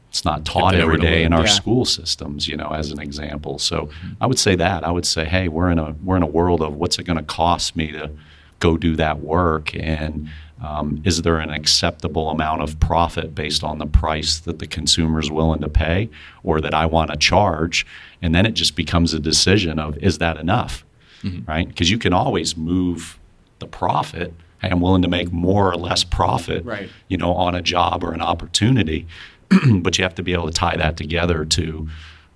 it's 0.10 0.26
not 0.26 0.44
taught 0.44 0.74
every 0.74 0.98
day 0.98 1.24
in 1.24 1.34
our 1.34 1.46
yeah. 1.46 1.52
school 1.52 1.86
systems, 1.86 2.48
you 2.48 2.58
know, 2.58 2.72
as 2.72 2.90
an 2.90 3.00
example. 3.00 3.60
So 3.60 3.86
mm-hmm. 3.86 4.14
I 4.20 4.26
would 4.26 4.40
say 4.40 4.56
that. 4.56 4.84
I 4.84 4.90
would 4.90 5.06
say, 5.06 5.26
hey, 5.26 5.48
we're 5.48 5.70
in 5.70 5.78
a 5.78 5.96
we're 6.04 6.18
in 6.18 6.24
a 6.24 6.28
world 6.28 6.62
of 6.62 6.76
what's 6.76 6.98
it 6.98 7.04
going 7.04 7.18
to 7.18 7.24
cost 7.24 7.76
me 7.76 7.92
to 7.92 8.10
go 8.58 8.76
do 8.76 8.96
that 8.96 9.20
work, 9.20 9.76
and 9.76 10.30
um, 10.64 11.02
is 11.06 11.22
there 11.22 11.38
an 11.38 11.50
acceptable 11.50 12.30
amount 12.30 12.62
of 12.62 12.80
profit 12.80 13.34
based 13.34 13.64
on 13.64 13.78
the 13.78 13.86
price 13.86 14.40
that 14.40 14.60
the 14.60 14.68
consumer 14.68 15.20
is 15.20 15.32
willing 15.32 15.62
to 15.62 15.70
pay, 15.70 16.10
or 16.44 16.62
that 16.62 16.74
I 16.74 16.86
want 16.86 17.12
to 17.12 17.18
charge? 17.18 17.86
And 18.22 18.36
then 18.36 18.46
it 18.46 18.54
just 18.54 18.76
becomes 18.76 19.14
a 19.14 19.20
decision 19.20 19.80
of 19.80 19.98
is 19.98 20.18
that 20.18 20.38
enough, 20.38 20.86
mm-hmm. 21.24 21.50
right? 21.50 21.68
Because 21.68 21.90
you 21.90 21.98
can 21.98 22.14
always 22.14 22.58
move 22.58 23.20
the 23.60 23.68
profit 23.68 24.34
hey, 24.62 24.70
I'm 24.70 24.82
willing 24.82 25.02
to 25.04 25.08
make 25.08 25.32
more 25.32 25.72
or 25.72 25.78
less 25.78 26.04
profit, 26.04 26.66
right. 26.66 26.90
you 27.08 27.16
know, 27.16 27.34
on 27.34 27.56
a 27.56 27.62
job 27.62 28.04
or 28.04 28.14
an 28.14 28.22
opportunity. 28.22 29.08
but 29.82 29.98
you 29.98 30.04
have 30.04 30.16
to 30.16 30.24
be 30.24 30.34
able 30.34 30.48
to 30.48 30.54
tie 30.54 30.78
that 30.78 30.96
together 30.96 31.44
to 31.44 31.90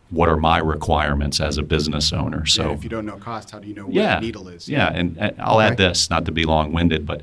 what 0.10 0.30
are 0.30 0.38
my 0.38 0.58
requirements 0.60 1.40
as 1.40 1.58
a 1.58 1.64
business 1.64 2.14
owner. 2.14 2.46
So 2.46 2.70
yeah, 2.70 2.74
if 2.74 2.84
you 2.84 2.90
don't 2.90 3.06
know 3.06 3.18
cost, 3.18 3.52
how 3.52 3.60
do 3.60 3.68
you 3.68 3.74
know 3.74 3.86
where 3.86 3.96
yeah, 3.96 4.16
the 4.16 4.26
needle 4.26 4.48
is? 4.48 4.70
Yeah, 4.70 4.92
and, 4.94 5.18
and 5.18 5.40
I'll 5.40 5.62
add 5.62 5.78
this, 5.78 6.10
not 6.10 6.26
to 6.26 6.32
be 6.32 6.46
long-winded, 6.46 7.06
but 7.06 7.22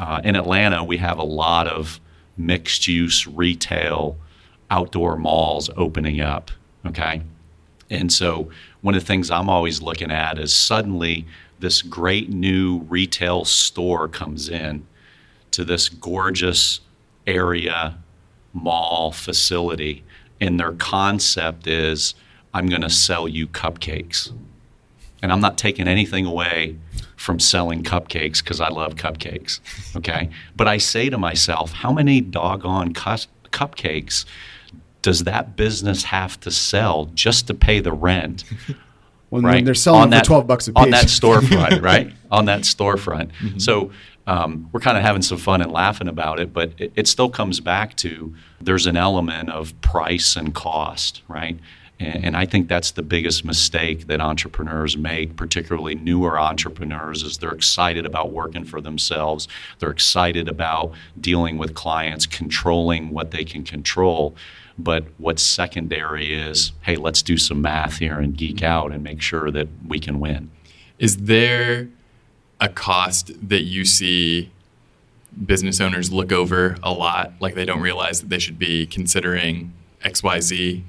uh, 0.00 0.20
in 0.24 0.34
Atlanta 0.34 0.82
we 0.82 0.96
have 0.96 1.18
a 1.18 1.24
lot 1.24 1.68
of 1.68 2.00
mixed-use 2.36 3.26
retail 3.26 4.16
outdoor 4.70 5.16
malls 5.16 5.68
opening 5.76 6.20
up. 6.20 6.50
Okay. 6.86 7.22
And 7.90 8.12
so 8.12 8.50
one 8.80 8.94
of 8.94 9.02
the 9.02 9.06
things 9.06 9.30
I'm 9.30 9.50
always 9.50 9.82
looking 9.82 10.10
at 10.10 10.38
is 10.38 10.54
suddenly 10.54 11.26
this 11.58 11.82
great 11.82 12.30
new 12.30 12.78
retail 12.88 13.44
store 13.44 14.08
comes 14.08 14.48
in 14.48 14.86
to 15.50 15.64
this 15.64 15.88
gorgeous 15.88 16.80
area 17.26 17.98
mall 18.52 19.12
facility 19.12 20.02
and 20.40 20.58
their 20.58 20.72
concept 20.72 21.66
is 21.66 22.14
I'm 22.54 22.66
going 22.66 22.82
to 22.82 22.90
sell 22.90 23.28
you 23.28 23.46
cupcakes. 23.46 24.32
And 25.22 25.32
I'm 25.32 25.40
not 25.40 25.58
taking 25.58 25.86
anything 25.86 26.26
away 26.26 26.76
from 27.16 27.38
selling 27.38 27.82
cupcakes 27.82 28.42
because 28.42 28.60
I 28.60 28.68
love 28.68 28.94
cupcakes. 28.94 29.60
Okay. 29.96 30.30
but 30.56 30.66
I 30.66 30.78
say 30.78 31.10
to 31.10 31.18
myself, 31.18 31.72
how 31.72 31.92
many 31.92 32.20
doggone 32.20 32.94
cu- 32.94 33.26
cupcakes 33.50 34.24
does 35.02 35.24
that 35.24 35.56
business 35.56 36.04
have 36.04 36.38
to 36.40 36.50
sell 36.50 37.06
just 37.14 37.46
to 37.48 37.54
pay 37.54 37.80
the 37.80 37.92
rent? 37.92 38.44
When, 39.30 39.44
right? 39.44 39.64
they're 39.64 39.74
selling 39.74 40.02
on 40.02 40.10
that, 40.10 40.26
for 40.26 40.30
12 40.42 40.46
bucks 40.48 40.66
a 40.66 40.72
piece. 40.72 40.82
on 40.82 40.90
that 40.90 41.04
storefront, 41.04 41.82
right? 41.84 42.12
On 42.32 42.46
that 42.46 42.62
storefront. 42.62 43.30
So 43.62 43.92
um, 44.26 44.68
we're 44.72 44.80
kind 44.80 44.98
of 44.98 45.04
having 45.04 45.22
some 45.22 45.38
fun 45.38 45.62
and 45.62 45.70
laughing 45.70 46.08
about 46.08 46.40
it, 46.40 46.52
but 46.52 46.72
it, 46.78 46.92
it 46.96 47.06
still 47.06 47.30
comes 47.30 47.60
back 47.60 47.96
to 47.98 48.34
there's 48.60 48.86
an 48.86 48.96
element 48.96 49.50
of 49.50 49.80
price 49.82 50.34
and 50.34 50.52
cost, 50.52 51.22
right? 51.28 51.58
And, 52.00 52.24
and 52.24 52.36
I 52.36 52.46
think 52.46 52.68
that's 52.68 52.90
the 52.92 53.02
biggest 53.02 53.44
mistake 53.44 54.06
that 54.08 54.20
entrepreneurs 54.20 54.96
make, 54.96 55.36
particularly 55.36 55.94
newer 55.94 56.40
entrepreneurs, 56.40 57.22
is 57.22 57.38
they're 57.38 57.52
excited 57.52 58.06
about 58.06 58.32
working 58.32 58.64
for 58.64 58.80
themselves. 58.80 59.46
They're 59.78 59.90
excited 59.90 60.48
about 60.48 60.92
dealing 61.20 61.58
with 61.58 61.74
clients, 61.74 62.26
controlling 62.26 63.10
what 63.10 63.30
they 63.30 63.44
can 63.44 63.62
control. 63.62 64.34
But 64.78 65.04
what's 65.18 65.42
secondary 65.42 66.32
is, 66.32 66.72
hey, 66.82 66.96
let's 66.96 67.22
do 67.22 67.36
some 67.36 67.60
math 67.60 67.98
here 67.98 68.18
and 68.18 68.36
geek 68.36 68.62
out 68.62 68.92
and 68.92 69.04
make 69.04 69.20
sure 69.20 69.50
that 69.50 69.68
we 69.86 70.00
can 70.00 70.18
win. 70.18 70.50
Is 70.98 71.18
there 71.18 71.88
a 72.60 72.68
cost 72.68 73.30
that 73.48 73.62
you 73.62 73.84
see 73.84 74.50
business 75.46 75.80
owners 75.80 76.10
look 76.10 76.32
over 76.32 76.76
a 76.82 76.92
lot, 76.92 77.32
like 77.40 77.54
they 77.54 77.64
don't 77.64 77.80
realize 77.80 78.20
that 78.20 78.30
they 78.30 78.38
should 78.38 78.58
be 78.58 78.86
considering 78.86 79.72
X, 80.02 80.22
Y, 80.22 80.40
Z? 80.40 80.84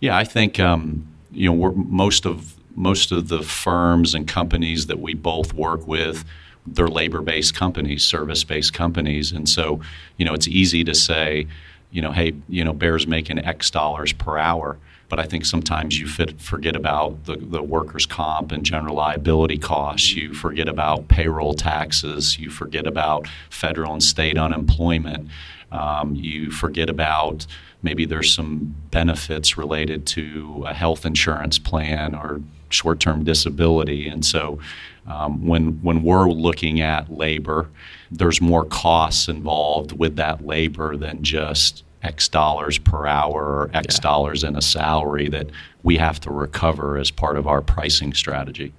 Yeah, 0.00 0.16
I 0.16 0.24
think 0.24 0.60
um, 0.60 1.06
you 1.32 1.52
know 1.52 1.72
most 1.72 2.26
of 2.26 2.54
most 2.76 3.10
of 3.10 3.28
the 3.28 3.42
firms 3.42 4.14
and 4.14 4.26
companies 4.28 4.86
that 4.86 5.00
we 5.00 5.14
both 5.14 5.52
work 5.52 5.86
with, 5.86 6.24
they're 6.66 6.86
labor-based 6.86 7.54
companies, 7.54 8.04
service-based 8.04 8.72
companies, 8.72 9.32
and 9.32 9.48
so 9.48 9.80
you 10.16 10.24
know 10.24 10.34
it's 10.34 10.48
easy 10.48 10.84
to 10.84 10.94
say, 10.94 11.46
you 11.90 12.02
know, 12.02 12.12
hey, 12.12 12.34
you 12.48 12.64
know, 12.64 12.72
Bear's 12.72 13.06
making 13.06 13.38
X 13.44 13.70
dollars 13.70 14.12
per 14.12 14.38
hour. 14.38 14.78
But 15.08 15.18
I 15.18 15.24
think 15.24 15.46
sometimes 15.46 15.98
you 15.98 16.06
fit, 16.06 16.40
forget 16.40 16.76
about 16.76 17.24
the, 17.24 17.36
the 17.36 17.62
workers' 17.62 18.06
comp 18.06 18.52
and 18.52 18.64
general 18.64 18.94
liability 18.94 19.58
costs. 19.58 20.14
You 20.14 20.34
forget 20.34 20.68
about 20.68 21.08
payroll 21.08 21.54
taxes. 21.54 22.38
You 22.38 22.50
forget 22.50 22.86
about 22.86 23.26
federal 23.48 23.92
and 23.92 24.02
state 24.02 24.36
unemployment. 24.36 25.28
Um, 25.72 26.14
you 26.14 26.50
forget 26.50 26.90
about 26.90 27.46
maybe 27.82 28.04
there's 28.04 28.34
some 28.34 28.74
benefits 28.90 29.56
related 29.56 30.06
to 30.08 30.64
a 30.66 30.74
health 30.74 31.06
insurance 31.06 31.58
plan 31.58 32.14
or 32.14 32.40
short-term 32.70 33.24
disability. 33.24 34.08
And 34.08 34.24
so 34.24 34.58
um, 35.06 35.46
when, 35.46 35.80
when 35.82 36.02
we're 36.02 36.28
looking 36.30 36.80
at 36.80 37.10
labor, 37.10 37.70
there's 38.10 38.40
more 38.40 38.64
costs 38.64 39.28
involved 39.28 39.92
with 39.92 40.16
that 40.16 40.44
labor 40.44 40.96
than 40.96 41.22
just 41.22 41.82
X 42.02 42.28
dollars 42.28 42.78
per 42.78 43.06
hour 43.06 43.42
or 43.44 43.70
X 43.74 43.96
Yeah. 43.96 44.02
dollars 44.02 44.44
in 44.44 44.56
a 44.56 44.62
salary 44.62 45.28
that 45.28 45.50
we 45.82 45.96
have 45.96 46.20
to 46.20 46.30
recover 46.30 46.96
as 46.96 47.10
part 47.10 47.36
of 47.36 47.46
our 47.46 47.60
pricing 47.60 48.14
strategy. 48.14 48.72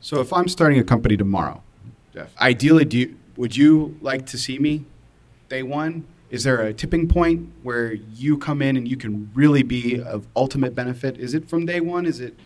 So 0.00 0.20
if 0.20 0.32
I'm 0.32 0.48
starting 0.48 0.78
a 0.78 0.84
company 0.84 1.16
tomorrow, 1.16 1.62
Jeff, 2.14 2.30
ideally, 2.40 2.84
do 2.84 2.98
you, 2.98 3.16
would 3.36 3.56
you 3.56 3.96
like 4.00 4.26
to 4.26 4.38
see 4.38 4.58
me 4.58 4.84
day 5.48 5.62
one? 5.62 6.04
Is 6.30 6.44
there 6.44 6.60
a 6.62 6.72
tipping 6.72 7.08
point 7.08 7.50
where 7.62 7.92
you 7.92 8.38
come 8.38 8.62
in 8.62 8.76
and 8.76 8.88
you 8.88 8.96
can 8.96 9.30
really 9.34 9.62
be 9.62 10.00
of 10.00 10.26
ultimate 10.34 10.74
benefit? 10.74 11.18
Is 11.18 11.34
it 11.34 11.48
from 11.48 11.66
day 11.66 11.80
one? 11.80 12.06
Is 12.06 12.20
it 12.20 12.38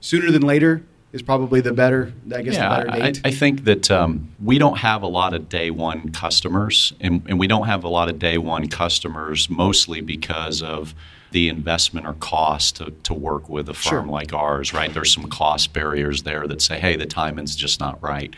sooner 0.00 0.30
than 0.30 0.42
later? 0.42 0.82
Is 1.14 1.22
probably 1.22 1.60
the 1.60 1.72
better, 1.72 2.12
I 2.34 2.42
guess, 2.42 2.54
yeah, 2.54 2.68
the 2.68 2.84
better 2.84 2.90
I, 2.90 3.10
date. 3.12 3.20
I 3.24 3.30
think 3.30 3.62
that 3.64 3.88
um, 3.88 4.32
we 4.42 4.58
don't 4.58 4.78
have 4.78 5.02
a 5.02 5.06
lot 5.06 5.32
of 5.32 5.48
day 5.48 5.70
one 5.70 6.10
customers, 6.10 6.92
and, 7.00 7.22
and 7.28 7.38
we 7.38 7.46
don't 7.46 7.66
have 7.66 7.84
a 7.84 7.88
lot 7.88 8.08
of 8.08 8.18
day 8.18 8.36
one 8.36 8.66
customers 8.68 9.48
mostly 9.48 10.00
because 10.00 10.60
of 10.60 10.92
the 11.30 11.48
investment 11.48 12.04
or 12.04 12.14
cost 12.14 12.76
to, 12.76 12.90
to 13.04 13.14
work 13.14 13.48
with 13.48 13.68
a 13.68 13.74
firm 13.74 14.06
Sure. 14.06 14.12
like 14.12 14.32
ours, 14.32 14.74
right? 14.74 14.92
There's 14.92 15.14
some 15.14 15.28
cost 15.28 15.72
barriers 15.72 16.24
there 16.24 16.48
that 16.48 16.60
say, 16.60 16.80
hey, 16.80 16.96
the 16.96 17.06
timing's 17.06 17.54
just 17.54 17.78
not 17.78 18.02
right. 18.02 18.34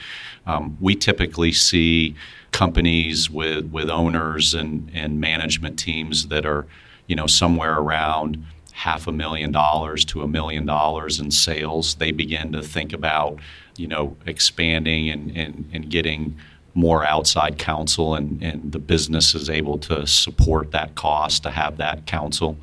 Um, 0.46 0.76
we 0.78 0.96
typically 0.96 1.52
see 1.52 2.14
companies 2.52 3.30
with, 3.30 3.70
with 3.70 3.88
owners 3.88 4.52
and, 4.52 4.90
and 4.92 5.18
management 5.18 5.78
teams 5.78 6.28
that 6.28 6.44
are, 6.44 6.66
you 7.06 7.16
know, 7.16 7.26
somewhere 7.26 7.78
around 7.78 8.44
half 8.76 9.06
a 9.06 9.12
million 9.12 9.50
dollars 9.50 10.04
to 10.04 10.20
a 10.20 10.28
million 10.28 10.66
dollars 10.66 11.18
in 11.18 11.30
sales, 11.30 11.94
they 11.94 12.12
begin 12.12 12.52
to 12.52 12.62
think 12.62 12.92
about, 12.92 13.38
you 13.78 13.86
know, 13.86 14.14
expanding 14.26 15.08
and, 15.08 15.34
and, 15.34 15.64
and 15.72 15.88
getting 15.88 16.36
more 16.74 17.02
outside 17.06 17.56
counsel 17.56 18.14
and, 18.14 18.42
and 18.42 18.72
the 18.72 18.78
business 18.78 19.34
is 19.34 19.48
able 19.48 19.78
to 19.78 20.06
support 20.06 20.72
that 20.72 20.94
cost 20.94 21.42
to 21.42 21.50
have 21.50 21.78
that 21.78 22.04
counsel. 22.04 22.58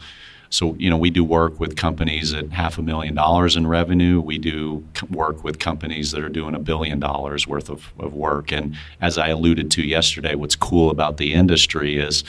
So, 0.52 0.76
you 0.76 0.88
know, 0.88 0.97
we 0.97 1.10
do 1.10 1.23
work 1.23 1.60
with 1.60 1.76
companies 1.76 2.32
at 2.32 2.52
half 2.52 2.78
a 2.78 2.84
million 2.84 3.15
dollars 3.15 3.56
in 3.56 3.65
revenue. 3.65 4.21
We 4.21 4.38
do 4.38 4.84
work 5.10 5.43
with 5.43 5.58
companies 5.58 6.12
that 6.12 6.23
are 6.23 6.30
doing 6.30 6.54
a 6.54 6.60
billion 6.60 6.99
dollars 6.99 7.47
worth 7.47 7.71
of, 7.71 7.91
of 7.97 8.13
work. 8.13 8.52
And 8.52 8.78
as 9.02 9.17
I 9.17 9.30
alluded 9.30 9.71
to 9.71 9.82
yesterday, 9.82 10.36
what's 10.36 10.56
cool 10.56 10.91
about 10.91 11.17
the 11.17 11.34
industry 11.34 11.97
is 11.97 12.23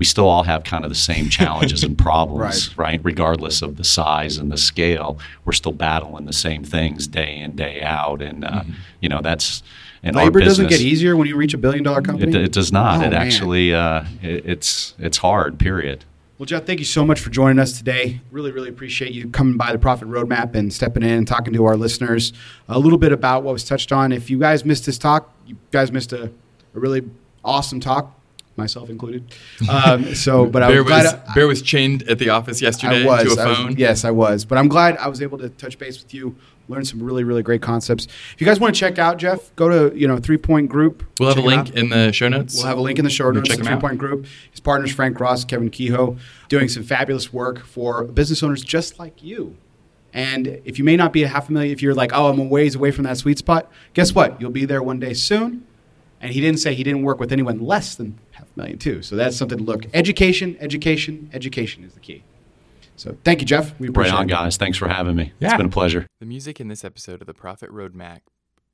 we 0.00 0.06
still 0.06 0.28
all 0.28 0.44
have 0.44 0.64
kind 0.64 0.82
of 0.82 0.88
the 0.88 0.96
same 0.96 1.28
challenges 1.28 1.84
and 1.84 1.96
problems, 2.08 2.76
right. 2.78 2.98
Regardless 3.04 3.60
of 3.60 3.76
the 3.76 3.84
size 3.84 4.38
and 4.38 4.50
the 4.50 4.56
scale, 4.56 5.18
we're 5.44 5.52
still 5.52 5.72
battling 5.72 6.24
the 6.24 6.32
same 6.32 6.64
things 6.64 7.06
day 7.06 7.36
in, 7.36 7.54
day 7.54 7.82
out. 7.82 8.22
And, 8.22 8.44
uh, 8.44 8.64
you 9.00 9.10
know, 9.10 9.20
that's. 9.20 9.62
And 10.02 10.16
Labor 10.16 10.40
doesn't 10.40 10.68
get 10.68 10.80
easier 10.80 11.18
when 11.18 11.28
you 11.28 11.36
reach 11.36 11.52
a 11.52 11.58
billion 11.58 11.84
dollar 11.84 12.00
company. 12.00 12.34
It, 12.34 12.44
it 12.44 12.52
does 12.52 12.72
not. 12.72 13.02
Oh, 13.02 13.06
it 13.06 13.10
man. 13.10 13.14
actually, 13.14 13.74
uh, 13.74 14.06
it, 14.22 14.46
it's 14.46 14.94
it's 14.98 15.18
hard. 15.18 15.58
Period. 15.58 16.06
Well, 16.38 16.46
Jeff, 16.46 16.64
thank 16.64 16.78
you 16.78 16.86
so 16.86 17.04
much 17.04 17.20
for 17.20 17.28
joining 17.28 17.58
us 17.58 17.76
today. 17.76 18.22
Really, 18.30 18.50
really 18.50 18.70
appreciate 18.70 19.12
you 19.12 19.28
coming 19.28 19.58
by 19.58 19.72
the 19.72 19.78
Profit 19.78 20.08
Roadmap 20.08 20.54
and 20.54 20.72
stepping 20.72 21.02
in 21.02 21.10
and 21.10 21.28
talking 21.28 21.52
to 21.52 21.66
our 21.66 21.76
listeners 21.76 22.32
a 22.66 22.78
little 22.78 22.98
bit 22.98 23.12
about 23.12 23.42
what 23.42 23.52
was 23.52 23.64
touched 23.64 23.92
on. 23.92 24.10
If 24.10 24.30
you 24.30 24.38
guys 24.38 24.64
missed 24.64 24.86
this 24.86 24.96
talk, 24.96 25.30
you 25.44 25.58
guys 25.70 25.92
missed 25.92 26.14
a, 26.14 26.32
a 26.74 26.80
really 26.80 27.02
awesome 27.44 27.78
talk, 27.78 28.18
myself 28.60 28.88
included. 28.90 29.34
Um, 29.68 30.14
so, 30.14 30.46
but 30.54 30.62
I 30.62 30.68
Bear 30.68 30.82
was 30.84 30.86
glad 30.90 31.02
was, 31.04 31.14
I- 31.14 31.34
Bear 31.34 31.46
was 31.48 31.62
chained 31.62 32.02
at 32.04 32.18
the 32.18 32.28
office 32.28 32.62
yesterday 32.62 33.02
I 33.02 33.06
was, 33.06 33.34
to 33.34 33.40
a 33.40 33.44
I 33.44 33.48
was- 33.48 33.56
phone. 33.58 33.74
yes, 33.76 34.04
I 34.04 34.10
was. 34.12 34.44
But 34.44 34.58
I'm 34.58 34.68
glad 34.68 34.96
I 34.98 35.08
was 35.08 35.20
able 35.22 35.38
to 35.38 35.48
touch 35.48 35.78
base 35.78 36.00
with 36.02 36.14
you, 36.14 36.36
learn 36.68 36.84
some 36.84 37.02
really, 37.02 37.24
really 37.24 37.42
great 37.42 37.62
concepts. 37.62 38.04
If 38.34 38.40
you 38.40 38.46
guys 38.46 38.60
want 38.60 38.74
to 38.74 38.78
check 38.78 38.98
out 38.98 39.18
Jeff, 39.18 39.54
go 39.56 39.68
to 39.68 39.98
you 39.98 40.06
know 40.06 40.18
Three 40.18 40.36
Point 40.38 40.68
Group. 40.68 41.02
We'll 41.18 41.28
have 41.30 41.38
a 41.38 41.46
link 41.46 41.68
out. 41.70 41.74
in 41.74 41.88
the 41.88 42.12
show 42.12 42.28
notes. 42.28 42.54
We'll 42.56 42.66
have 42.66 42.78
a 42.78 42.82
link 42.82 42.98
in 42.98 43.04
the 43.04 43.10
show 43.10 43.30
notes. 43.30 43.48
Check 43.48 43.58
Three 43.58 43.68
out. 43.68 43.80
Point 43.80 43.98
Group. 43.98 44.26
His 44.52 44.60
partners 44.60 44.92
Frank 44.92 45.18
Ross, 45.18 45.44
Kevin 45.44 45.70
Kehoe, 45.70 46.16
doing 46.48 46.68
some 46.68 46.82
fabulous 46.84 47.32
work 47.32 47.64
for 47.64 48.04
business 48.04 48.42
owners 48.42 48.62
just 48.62 48.98
like 48.98 49.22
you. 49.22 49.56
And 50.12 50.60
if 50.64 50.76
you 50.76 50.84
may 50.84 50.96
not 50.96 51.12
be 51.12 51.22
a 51.22 51.28
half 51.28 51.48
a 51.48 51.52
million, 51.52 51.72
if 51.72 51.82
you're 51.82 51.94
like, 51.94 52.10
oh, 52.12 52.28
I'm 52.30 52.40
a 52.40 52.42
ways 52.44 52.74
away 52.74 52.90
from 52.90 53.04
that 53.04 53.16
sweet 53.16 53.38
spot, 53.38 53.70
guess 53.94 54.12
what? 54.12 54.40
You'll 54.40 54.50
be 54.50 54.64
there 54.64 54.82
one 54.82 54.98
day 54.98 55.14
soon. 55.14 55.64
And 56.20 56.32
he 56.32 56.40
didn't 56.40 56.60
say 56.60 56.74
he 56.74 56.82
didn't 56.84 57.02
work 57.02 57.18
with 57.18 57.32
anyone 57.32 57.60
less 57.60 57.94
than 57.94 58.18
half 58.32 58.44
a 58.54 58.58
million 58.58 58.78
too. 58.78 59.00
So 59.02 59.16
that's 59.16 59.36
something 59.36 59.58
to 59.58 59.64
look. 59.64 59.84
Education, 59.94 60.56
education, 60.60 61.30
education 61.32 61.82
is 61.84 61.94
the 61.94 62.00
key. 62.00 62.22
So 62.96 63.16
thank 63.24 63.40
you, 63.40 63.46
Jeff. 63.46 63.72
We 63.80 63.86
Right 63.86 63.90
appreciate 63.90 64.14
on, 64.18 64.24
it. 64.26 64.30
guys. 64.30 64.56
Thanks 64.58 64.76
for 64.76 64.88
having 64.88 65.16
me. 65.16 65.32
Yeah. 65.40 65.48
It's 65.48 65.56
been 65.56 65.66
a 65.66 65.70
pleasure. 65.70 66.06
The 66.18 66.26
music 66.26 66.60
in 66.60 66.68
this 66.68 66.84
episode 66.84 67.22
of 67.22 67.26
the 67.26 67.32
Profit 67.32 67.70
Roadmap 67.70 68.20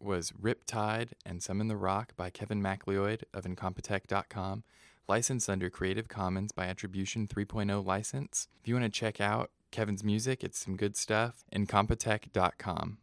was 0.01 0.33
Riptide 0.33 1.11
and 1.25 1.41
Some 1.43 1.61
in 1.61 1.69
the 1.69 1.77
Rock 1.77 2.13
by 2.17 2.31
Kevin 2.31 2.61
MacLeod 2.61 3.25
of 3.33 3.45
Incompetech.com, 3.45 4.65
licensed 5.09 5.49
under 5.49 5.71
Creative 5.71 6.09
Commons 6.09 6.51
by 6.51 6.67
Attribution 6.67 7.29
3.0 7.29 7.85
license. 7.87 8.49
If 8.61 8.67
you 8.67 8.75
want 8.75 8.85
to 8.93 9.01
check 9.01 9.21
out 9.21 9.51
Kevin's 9.71 10.03
music, 10.03 10.43
it's 10.43 10.59
some 10.59 10.77
good 10.77 10.97
stuff. 10.97 11.45
Incompetech.com. 11.55 12.99